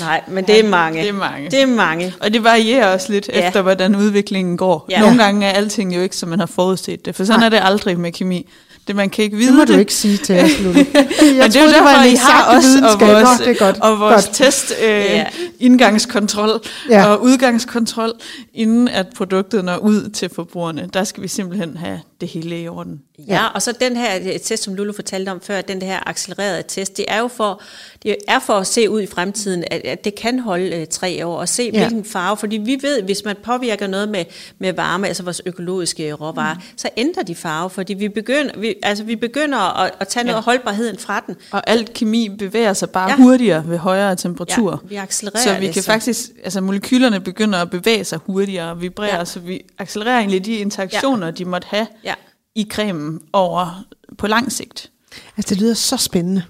Nej, 0.00 0.20
men 0.28 0.44
det 0.46 0.58
er 0.64 0.68
mange. 0.68 1.00
det 1.00 1.08
er 1.08 1.12
mange. 1.12 1.50
Det 1.50 1.62
er 1.62 1.66
mange. 1.66 2.14
Og 2.20 2.32
det 2.32 2.44
varierer 2.44 2.92
også 2.94 3.12
lidt 3.12 3.30
Ja. 3.34 3.46
efter, 3.48 3.62
hvordan 3.62 3.96
udviklingen 3.96 4.56
går. 4.56 4.86
Ja. 4.90 5.00
Nogle 5.00 5.22
gange 5.24 5.46
er 5.46 5.50
alting 5.50 5.96
jo 5.96 6.00
ikke, 6.02 6.16
som 6.16 6.28
man 6.28 6.38
har 6.38 6.46
forudset 6.46 7.04
det, 7.06 7.14
for 7.16 7.24
sådan 7.24 7.38
Nej. 7.40 7.46
er 7.46 7.50
det 7.50 7.60
aldrig 7.62 8.00
med 8.00 8.12
kemi. 8.12 8.48
Det 8.86 8.96
man 8.96 9.10
kan 9.10 9.24
ikke 9.24 9.36
vide 9.36 9.48
Det 9.50 9.56
må 9.56 9.64
du 9.64 9.72
ikke 9.78 9.94
sige 9.94 10.16
til 10.16 10.40
os, 10.40 10.50
Lulu. 10.62 10.78
Jeg 10.78 10.86
Men 10.94 11.42
det 11.52 11.56
er 11.56 11.62
jo 11.64 11.70
derfor, 11.70 12.02
en 12.04 12.12
I 12.12 12.16
har 12.16 12.56
os 12.58 12.64
og 12.94 13.00
vores, 13.00 13.38
Nå, 13.40 13.44
det 13.44 13.50
er 13.60 13.64
godt. 13.64 13.78
og 13.80 14.00
vores 14.00 14.24
godt. 14.24 14.34
test, 14.36 14.72
øh, 14.82 14.88
Ja. 14.88 15.26
indgangskontrol 15.60 16.60
ja. 16.90 17.06
og 17.06 17.22
udgangskontrol, 17.22 18.12
inden 18.54 18.88
at 18.88 19.06
produktet 19.16 19.64
når 19.64 19.76
ud 19.76 20.08
til 20.10 20.28
forbrugerne. 20.34 20.88
Der 20.94 21.04
skal 21.04 21.22
vi 21.22 21.28
simpelthen 21.28 21.76
have 21.76 22.00
det 22.20 22.28
hele 22.28 22.60
i 22.62 22.68
orden. 22.68 23.00
Ja, 23.28 23.46
og 23.46 23.62
så 23.62 23.72
den 23.80 23.96
her 23.96 24.16
øh, 24.34 24.40
test, 24.40 24.62
som 24.62 24.74
Lulu 24.74 24.92
fortalte 24.92 25.30
om 25.30 25.40
før, 25.40 25.60
den 25.60 25.82
her 25.82 26.08
accelererede 26.08 26.62
test, 26.68 26.96
det 26.96 27.04
er 27.08 27.18
jo 27.18 27.28
for, 27.28 27.62
det 28.02 28.16
er 28.28 28.38
for 28.38 28.52
at 28.54 28.66
se 28.66 28.90
ud 28.90 29.00
i 29.00 29.06
fremtiden, 29.06 29.64
at, 29.70 29.80
at 29.84 30.04
det 30.04 30.14
kan 30.14 30.38
holde 30.38 30.76
øh, 30.76 30.86
tre 30.86 31.26
år, 31.26 31.36
og 31.38 31.48
se 31.48 31.62
Ja. 31.62 31.68
ja. 31.78 31.78
hvilken 31.88 32.04
farve, 32.04 32.36
fordi 32.36 32.56
vi 32.56 32.78
ved, 32.82 33.02
hvis 33.02 33.24
man 33.24 33.36
påvirker 33.44 33.86
noget 33.86 34.08
med, 34.08 34.24
med 34.58 34.72
varme, 34.72 35.06
altså 35.08 35.22
vores 35.22 35.42
økologiske 35.46 36.12
råvarer, 36.12 36.54
mm. 36.54 36.60
så 36.76 36.88
ændrer 36.96 37.22
de 37.22 37.34
farve, 37.34 37.70
fordi 37.70 37.94
vi 37.94 38.08
begynder, 38.08 38.58
vi, 38.58 38.74
altså 38.82 39.04
vi 39.04 39.16
begynder 39.16 39.58
at, 39.58 39.90
at 40.00 40.08
tage 40.08 40.24
noget 40.24 40.36
Ja. 40.36 40.42
holdbarheden 40.42 40.98
fra 40.98 41.22
den. 41.26 41.36
Og 41.50 41.70
alt 41.70 41.92
kemi 41.92 42.28
bevæger 42.38 42.72
sig 42.72 42.90
bare 42.90 43.10
Ja. 43.10 43.16
ja. 43.18 43.22
hurtigere 43.22 43.68
ved 43.68 43.78
højere 43.78 44.16
temperaturer. 44.16 44.76
Ja, 44.82 44.88
vi 44.88 44.94
accelererer 44.96 45.42
så 45.54 45.60
vi 45.60 45.66
det, 45.66 45.74
kan 45.74 45.82
så- 45.82 45.90
faktisk, 45.90 46.20
altså 46.44 46.60
molekylerne 46.60 47.20
begynder 47.20 47.58
at 47.62 47.70
bevæge 47.70 48.04
sig 48.04 48.18
hurtigere 48.26 48.70
og 48.70 48.80
vibrere, 48.82 49.08
Ja. 49.08 49.18
ja. 49.18 49.24
så 49.24 49.40
vi 49.40 49.62
accelererer 49.78 50.18
egentlig 50.18 50.44
de 50.44 50.52
interaktioner, 50.56 51.26
ja. 51.26 51.30
de 51.32 51.44
måtte 51.44 51.66
have 51.70 51.86
Ja. 52.04 52.14
I 52.56 52.66
cremen 52.70 53.20
over 53.32 53.84
på 54.18 54.26
lang 54.26 54.52
sigt. 54.52 54.90
Altså, 55.36 55.54
det 55.54 55.62
lyder 55.62 55.74
så 55.74 55.96
spændende. 55.96 56.42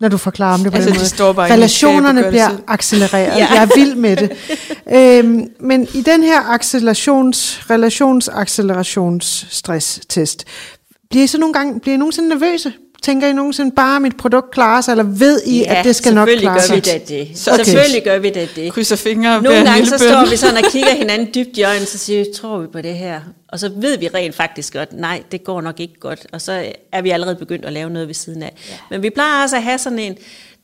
når 0.00 0.08
du 0.08 0.16
forklarer 0.16 0.54
om 0.54 0.60
det 0.60 0.72
på 0.72 0.76
altså, 0.76 0.90
den 0.90 0.96
måde. 0.96 1.04
De 1.04 1.10
står 1.10 1.32
bare 1.32 1.52
Relationerne 1.52 2.24
bliver 2.28 2.50
accelereret. 2.68 3.38
ja. 3.40 3.46
Jeg 3.54 3.62
er 3.62 3.68
vild 3.74 3.94
med 3.94 4.16
det. 4.16 4.30
øhm, 4.92 5.48
men 5.60 5.88
i 5.94 6.02
den 6.02 6.22
her 6.22 6.40
accelerations, 6.40 7.60
relationsaccelerationsstress-test, 7.70 10.44
bliver 11.10 11.24
I 11.24 11.26
så 11.26 11.38
nogle 11.38 11.52
gange, 11.52 11.80
bliver 11.80 11.94
I 11.94 11.98
nogensinde 11.98 12.28
nervøse? 12.28 12.72
Tænker 13.02 13.28
I 13.28 13.32
nogensinde 13.32 13.70
bare, 13.70 13.96
at 13.96 14.02
mit 14.02 14.16
produkt 14.16 14.50
klarer 14.50 14.80
sig, 14.80 14.92
eller 14.92 15.04
ved 15.04 15.40
I, 15.46 15.58
ja, 15.58 15.74
at 15.74 15.84
det 15.84 15.96
skal 15.96 16.14
nok 16.14 16.28
klare 16.38 16.60
sig? 16.60 16.68
gør 16.68 16.74
vi 16.74 16.80
da 16.80 17.00
det. 17.08 17.38
Så 17.38 17.52
okay. 17.52 17.64
Selvfølgelig 17.64 18.04
gør 18.04 18.18
vi 18.18 18.30
da 18.30 18.48
det. 18.56 18.72
Krydser 18.72 18.96
fingre 18.96 19.42
Nogle 19.42 19.64
gange 19.64 19.86
så 19.86 19.98
står 19.98 20.30
vi 20.30 20.36
sådan 20.36 20.64
og 20.64 20.70
kigger 20.70 20.94
hinanden 20.94 21.28
dybt 21.34 21.58
i 21.58 21.62
øjnene, 21.62 21.86
så 21.86 21.98
siger 21.98 22.18
vi, 22.18 22.26
tror 22.36 22.58
vi 22.58 22.66
på 22.66 22.80
det 22.80 22.94
her? 22.94 23.20
Og 23.52 23.60
så 23.60 23.68
ved 23.68 23.98
vi 23.98 24.08
rent 24.08 24.34
faktisk 24.34 24.72
godt, 24.72 24.92
nej, 24.92 25.22
det 25.32 25.44
går 25.44 25.60
nok 25.60 25.80
ikke 25.80 26.00
godt. 26.00 26.26
Og 26.32 26.40
så 26.40 26.72
er 26.92 27.02
vi 27.02 27.10
allerede 27.10 27.36
begyndt 27.36 27.64
at 27.64 27.72
lave 27.72 27.90
noget 27.90 28.08
ved 28.08 28.14
siden 28.14 28.42
af. 28.42 28.52
Ja. 28.68 28.74
Men 28.90 29.02
vi 29.02 29.10
plejer 29.10 29.42
også 29.42 29.56
at 29.56 29.62
have 29.62 29.78
sådan 29.78 29.98
en, 29.98 30.16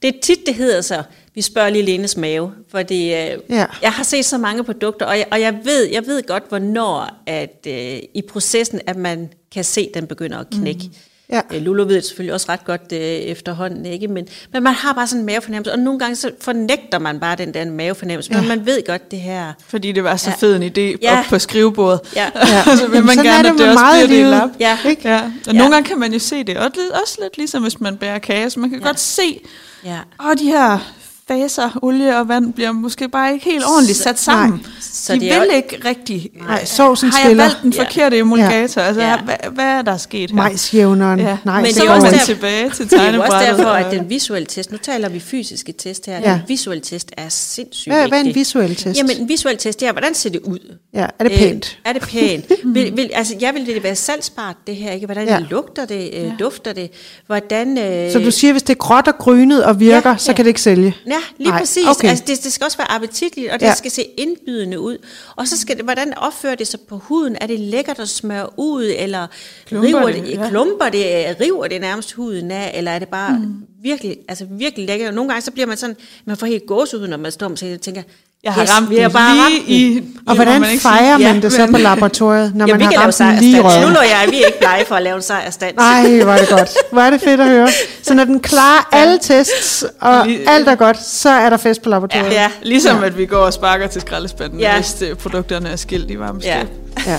det 0.03 0.09
er 0.17 0.21
tit, 0.23 0.39
det 0.47 0.55
hedder 0.55 0.81
så, 0.81 1.03
vi 1.35 1.43
spørger 1.43 1.71
lige 1.71 1.85
Lenes 1.85 2.17
mave, 2.17 2.53
fordi 2.69 3.03
øh, 3.05 3.39
ja. 3.51 3.67
jeg 3.83 3.93
har 3.93 4.03
set 4.03 4.25
så 4.25 4.39
mange 4.39 4.65
produkter, 4.65 5.07
og 5.07 5.19
jeg, 5.19 5.27
og 5.31 5.41
jeg 5.41 5.61
ved, 5.65 5.85
jeg 5.85 6.07
ved 6.07 6.23
godt, 6.27 6.49
hvornår 6.49 7.11
at 7.27 7.67
øh, 7.69 7.99
i 8.15 8.23
processen, 8.29 8.81
at 8.87 8.97
man 8.97 9.33
kan 9.53 9.65
se, 9.65 9.81
at 9.81 9.95
den 9.95 10.07
begynder 10.07 10.39
at 10.39 10.47
knække. 10.51 10.81
Mm. 10.85 10.95
Ja. 11.33 11.41
Øh, 11.55 11.63
Lulu 11.63 11.85
ved 11.85 11.95
det 11.95 12.05
selvfølgelig 12.05 12.35
også 12.35 12.47
ret 12.49 12.65
godt 12.65 12.93
øh, 12.93 12.99
efterhånden, 13.01 13.87
ikke? 13.87 14.09
Men, 14.09 14.29
men 14.53 14.63
man 14.63 14.75
har 14.75 14.93
bare 14.93 15.07
sådan 15.07 15.21
en 15.21 15.27
mavefornemmelse, 15.27 15.73
og 15.73 15.79
nogle 15.79 15.99
gange 15.99 16.17
så 16.17 16.31
fornægter 16.41 16.99
man 16.99 17.21
bare 17.21 17.37
den 17.37 17.55
der 17.55 17.71
mavefornemmelse, 17.71 18.33
ja. 18.33 18.41
men 18.41 18.49
man 18.49 18.67
ved 18.67 18.87
godt 18.87 19.11
det 19.11 19.21
her. 19.21 19.53
Fordi 19.69 19.93
det 19.93 20.05
var 20.05 20.17
så 20.17 20.31
ja. 20.31 20.37
fed 20.37 20.57
en 20.57 20.63
idé 20.63 20.99
ja. 21.03 21.19
op 21.19 21.25
på 21.25 21.39
skrivebordet. 21.39 22.01
Ja. 22.17 22.31
ja. 22.35 22.77
så 22.77 22.89
vil 22.89 23.05
man 23.05 23.17
gerne, 23.17 23.49
det, 23.49 23.55
at 23.55 23.59
det 23.59 23.69
også 23.69 24.07
bliver 24.07 24.23
det 24.23 24.31
lap. 24.31 24.51
Ja. 24.61 24.79
Ikke? 24.89 25.09
ja. 25.09 25.23
Og 25.23 25.33
ja. 25.47 25.53
nogle 25.53 25.75
gange 25.75 25.89
kan 25.89 25.99
man 25.99 26.13
jo 26.13 26.19
se 26.19 26.45
det, 26.45 26.57
og 26.57 26.71
også 27.03 27.19
lidt 27.23 27.37
ligesom 27.37 27.63
hvis 27.63 27.81
man 27.81 27.97
bærer 27.97 28.19
kage, 28.19 28.51
så 28.51 28.61
man 28.61 28.71
kan 28.71 28.79
ja. 28.79 28.87
godt 28.87 29.01
se, 29.01 29.41
ja. 29.85 29.99
og 30.19 30.39
de 30.39 30.45
her 30.45 30.93
faser, 31.29 31.79
olie 31.83 32.19
og 32.19 32.29
vand, 32.29 32.53
bliver 32.53 32.73
måske 32.73 33.09
bare 33.09 33.33
ikke 33.33 33.45
helt 33.45 33.65
ordentligt 33.65 33.99
sat 33.99 34.19
sammen. 34.19 34.51
Nej. 34.51 34.71
Så 34.81 35.13
de 35.13 35.21
det 35.21 35.41
vil 35.41 35.49
er 35.51 35.57
ikke 35.57 35.81
rigtig... 35.85 36.31
Nej, 36.35 36.65
sovsen 36.65 37.11
Har 37.11 37.29
jeg 37.29 37.37
valgt 37.37 37.59
den 37.63 37.73
forkerte 37.73 38.17
ja. 38.17 38.21
emulgator? 38.21 38.81
Altså, 38.81 39.03
ja. 39.03 39.17
hvad, 39.21 39.35
hvad 39.53 39.65
er 39.65 39.83
der 39.83 39.97
sket 39.97 40.31
her? 40.31 40.37
Majsjævneren. 40.37 41.21
Ja. 41.21 41.39
Nej, 41.45 41.63
Men 41.63 41.71
det 41.71 41.85
er 41.85 41.91
også 41.91 42.07
der, 42.07 42.19
tilbage 42.19 42.71
til 42.71 42.91
Det 42.91 43.01
er 43.01 43.19
også 43.19 43.39
derfor, 43.39 43.71
at 43.71 43.93
den 43.93 44.11
visuelle 44.11 44.47
test, 44.47 44.73
nu 44.73 44.79
taler 44.79 45.09
vi 45.09 45.21
fysiske 45.21 45.73
test 45.73 46.07
her, 46.07 46.19
ja. 46.21 46.33
den 46.33 46.41
visuelle 46.49 46.81
test 46.81 47.11
er 47.17 47.29
sindssygt 47.29 47.95
hvad, 47.95 48.09
hvad 48.09 48.21
er 48.21 48.25
en 48.25 48.35
visuel 48.35 48.77
test? 48.77 48.99
Jamen, 48.99 49.17
en 49.21 49.29
visuel 49.29 49.57
test, 49.57 49.81
det 49.81 49.89
er, 49.89 49.93
hvordan 49.93 50.15
ser 50.15 50.31
det 50.31 50.41
ud? 50.41 50.77
Ja, 50.95 51.07
er 51.19 51.25
det 51.25 51.33
pænt? 51.33 51.79
Øh, 51.87 51.91
er 51.91 51.93
det 51.93 52.03
pænt? 52.03 52.53
vil, 52.75 52.97
vil, 52.97 53.11
altså, 53.15 53.35
jeg 53.41 53.55
vil 53.55 53.67
det 53.67 53.83
være 53.83 53.95
salgsbart, 53.95 54.57
det 54.67 54.77
her, 54.77 54.93
ikke? 54.93 55.07
Hvordan 55.07 55.29
ja. 55.29 55.39
lugter 55.51 55.85
det, 55.85 56.11
øh, 56.15 56.23
ja. 56.23 56.33
dufter 56.39 56.73
det, 56.73 56.91
hvordan... 57.27 57.79
Øh, 57.79 58.13
så 58.13 58.19
du 58.19 58.31
siger, 58.31 58.53
hvis 58.53 58.63
det 58.63 58.71
er 58.71 58.79
gråt 58.79 59.09
og 59.09 59.19
grynet 59.19 59.65
og 59.65 59.81
virker, 59.81 60.11
ja, 60.11 60.17
så 60.17 60.33
kan 60.33 60.45
det 60.45 60.49
ikke 60.49 60.63
sælge? 60.63 60.95
Ja, 61.17 61.23
lige 61.39 61.51
Nej. 61.51 61.61
præcis. 61.61 61.87
Okay. 61.87 62.09
Altså, 62.09 62.25
det, 62.27 62.45
det 62.45 62.53
skal 62.53 62.65
også 62.65 62.79
være 62.79 62.91
appetitligt, 62.91 63.53
og 63.53 63.61
det 63.61 63.67
ja. 63.67 63.75
skal 63.75 63.91
se 63.91 64.03
indbydende 64.03 64.81
ud. 64.81 64.99
Og 65.37 65.49
så 65.49 65.59
skal 65.59 65.77
det, 65.77 65.85
hvordan 65.85 66.19
opfører 66.19 66.55
det 66.55 66.67
sig 66.67 66.81
på 66.81 66.99
huden? 66.99 67.37
Er 67.41 67.47
det 67.47 67.61
lækkert 67.61 67.99
at 67.99 68.09
smøre 68.09 68.49
ud, 68.57 68.93
eller 68.99 69.27
klumper 69.67 69.89
river 69.89 70.13
det, 70.13 70.29
ja. 70.29 70.49
klumper 70.49 70.89
det, 70.89 71.37
river 71.41 71.67
det 71.67 71.81
nærmest 71.81 72.13
huden 72.13 72.51
af, 72.51 72.73
eller 72.75 72.91
er 72.91 72.99
det 72.99 73.09
bare 73.09 73.39
mm. 73.39 73.55
virkelig, 73.83 74.17
altså 74.29 74.47
virkelig 74.51 74.87
lækkert? 74.87 75.09
Og 75.09 75.15
nogle 75.15 75.29
gange 75.31 75.43
så 75.43 75.51
bliver 75.51 75.67
man 75.67 75.77
sådan, 75.77 75.97
man 76.25 76.37
får 76.37 76.47
helt 76.47 76.67
gåsehud, 76.67 77.09
når 77.09 77.17
man 77.17 77.33
står 77.33 77.49
og 77.49 77.59
tænker, 77.59 78.03
jeg 78.45 78.53
har 78.53 78.63
yes, 78.63 78.71
ramt 78.71 78.91
vi 78.91 78.97
har 78.97 79.09
bare 79.09 79.35
lige 79.35 79.45
ramt 79.45 79.69
i... 79.69 80.03
Og 80.27 80.35
hvordan 80.35 80.61
man 80.61 80.79
fejrer 80.79 81.19
man 81.19 81.43
det 81.43 81.53
så 81.53 81.61
ja, 81.61 81.71
på 81.71 81.79
laboratoriet, 81.79 82.55
når 82.55 82.67
ja, 82.67 82.73
man 82.75 82.83
har 82.83 83.03
ramt 83.03 83.19
den 83.19 83.39
lige 83.39 83.59
i 83.59 83.81
Nu 83.81 83.89
når 83.89 84.03
jeg, 84.03 84.27
vi 84.31 84.43
er 84.43 84.47
ikke 84.47 84.59
blege 84.59 84.85
for 84.85 84.95
at 84.95 85.03
lave 85.03 85.17
en 85.17 85.23
sejrstand. 85.23 85.77
Nej, 85.77 86.23
hvor 86.23 86.33
er 86.33 86.39
det 86.39 86.49
godt. 86.49 86.71
Hvor 86.93 87.01
er 87.01 87.11
det 87.11 87.21
fedt 87.21 87.41
at 87.41 87.47
høre. 87.47 87.69
Så 88.03 88.15
når 88.15 88.25
den 88.25 88.41
klarer 88.41 88.89
ja. 88.93 88.99
alle 88.99 89.19
tests, 89.23 89.85
og 90.01 90.27
lige, 90.27 90.51
alt 90.51 90.69
er 90.69 90.75
godt, 90.75 91.03
så 91.03 91.29
er 91.29 91.51
der 91.51 91.57
fest 91.57 91.83
på 91.83 91.89
laboratoriet. 91.89 92.33
Ja, 92.33 92.43
ja. 92.43 92.51
Ligesom 92.63 92.99
ja. 93.01 93.07
at 93.07 93.19
vi 93.19 93.27
går 93.27 93.37
og 93.37 93.53
sparker 93.53 93.87
til 93.87 94.01
skraldespanden, 94.01 94.61
ja. 94.61 94.75
hvis 94.75 94.95
det, 94.95 95.19
produkterne 95.19 95.69
er 95.69 95.77
skilt 95.77 96.11
i 96.11 96.19
varmeskab. 96.19 96.67
Ja. 97.07 97.13
ja. 97.13 97.19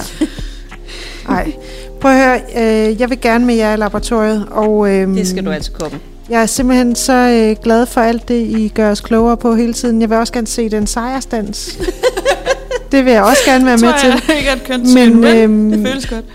Ej. 1.30 1.52
Prøv 2.02 2.12
at 2.12 2.18
høre, 2.18 2.42
øh, 2.90 3.02
jeg 3.02 3.10
vil 3.10 3.22
gerne 3.22 3.46
med 3.46 3.56
jer 3.56 3.74
i 3.74 3.78
laboratoriet. 3.78 4.48
Og, 4.52 4.90
øh, 4.90 5.08
det 5.08 5.28
skal 5.28 5.46
du 5.46 5.52
altså 5.52 5.72
komme. 5.72 6.00
Jeg 6.30 6.42
er 6.42 6.46
simpelthen 6.46 6.96
så 6.96 7.14
øh, 7.14 7.64
glad 7.64 7.86
for 7.86 8.02
alt 8.02 8.28
det, 8.28 8.42
I 8.42 8.72
gør 8.76 8.92
os 8.92 9.02
klogere 9.02 9.38
på 9.38 9.56
hele 9.56 9.74
tiden. 9.74 10.02
Jeg 10.02 10.10
vil 10.10 10.18
også 10.18 10.34
gerne 10.34 10.48
se 10.48 10.70
den 10.70 10.88
sejrstans. 10.88 11.80
det 12.92 13.06
vil 13.06 13.14
jeg 13.14 13.24
også 13.24 13.42
gerne 13.46 13.66
være 13.66 13.78
med 13.78 13.94
til. 14.00 14.10
Jeg 14.28 14.38
ikke 14.38 14.74
at 14.74 14.82
men, 14.94 15.22
men 15.22 15.38
øhm, 15.38 15.72
det 15.72 15.88
føles 15.88 16.08
godt. 16.08 16.26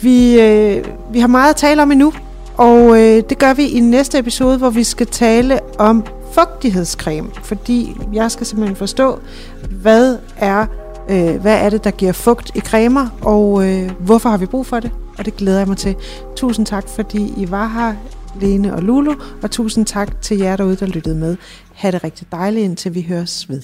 Vi, 0.00 0.40
øh, 0.40 0.84
vi 1.12 1.20
har 1.20 1.26
meget 1.26 1.50
at 1.50 1.56
tale 1.56 1.82
om 1.82 1.92
endnu, 1.92 2.12
og 2.56 3.00
øh, 3.00 3.22
det 3.28 3.38
gør 3.38 3.54
vi 3.54 3.66
i 3.66 3.80
næste 3.80 4.18
episode, 4.18 4.58
hvor 4.58 4.70
vi 4.70 4.84
skal 4.84 5.06
tale 5.06 5.58
om 5.78 6.04
fugtighedscreme, 6.32 7.28
fordi 7.44 7.96
jeg 8.12 8.30
skal 8.30 8.46
simpelthen 8.46 8.76
forstå, 8.76 9.18
hvad 9.70 10.16
er, 10.36 10.66
øh, 11.08 11.40
hvad 11.40 11.58
er 11.58 11.70
det, 11.70 11.84
der 11.84 11.90
giver 11.90 12.12
fugt 12.12 12.50
i 12.54 12.60
cremer, 12.60 13.08
og 13.22 13.68
øh, 13.68 13.90
hvorfor 13.98 14.28
har 14.28 14.36
vi 14.36 14.46
brug 14.46 14.66
for 14.66 14.80
det, 14.80 14.90
og 15.18 15.24
det 15.24 15.36
glæder 15.36 15.58
jeg 15.58 15.68
mig 15.68 15.76
til. 15.76 15.94
Tusind 16.36 16.66
tak, 16.66 16.84
fordi 16.88 17.32
I 17.36 17.50
var 17.50 17.66
her. 17.66 17.94
Lene 18.40 18.74
og 18.74 18.82
Lulu, 18.82 19.14
og 19.42 19.50
tusind 19.50 19.86
tak 19.86 20.20
til 20.20 20.38
jer 20.38 20.56
derude, 20.56 20.76
der 20.76 20.86
lyttede 20.86 21.16
med. 21.16 21.36
Ha' 21.72 21.90
det 21.90 22.04
rigtig 22.04 22.26
dejligt, 22.32 22.64
indtil 22.64 22.94
vi 22.94 23.02
høres 23.02 23.48
ved. 23.48 23.62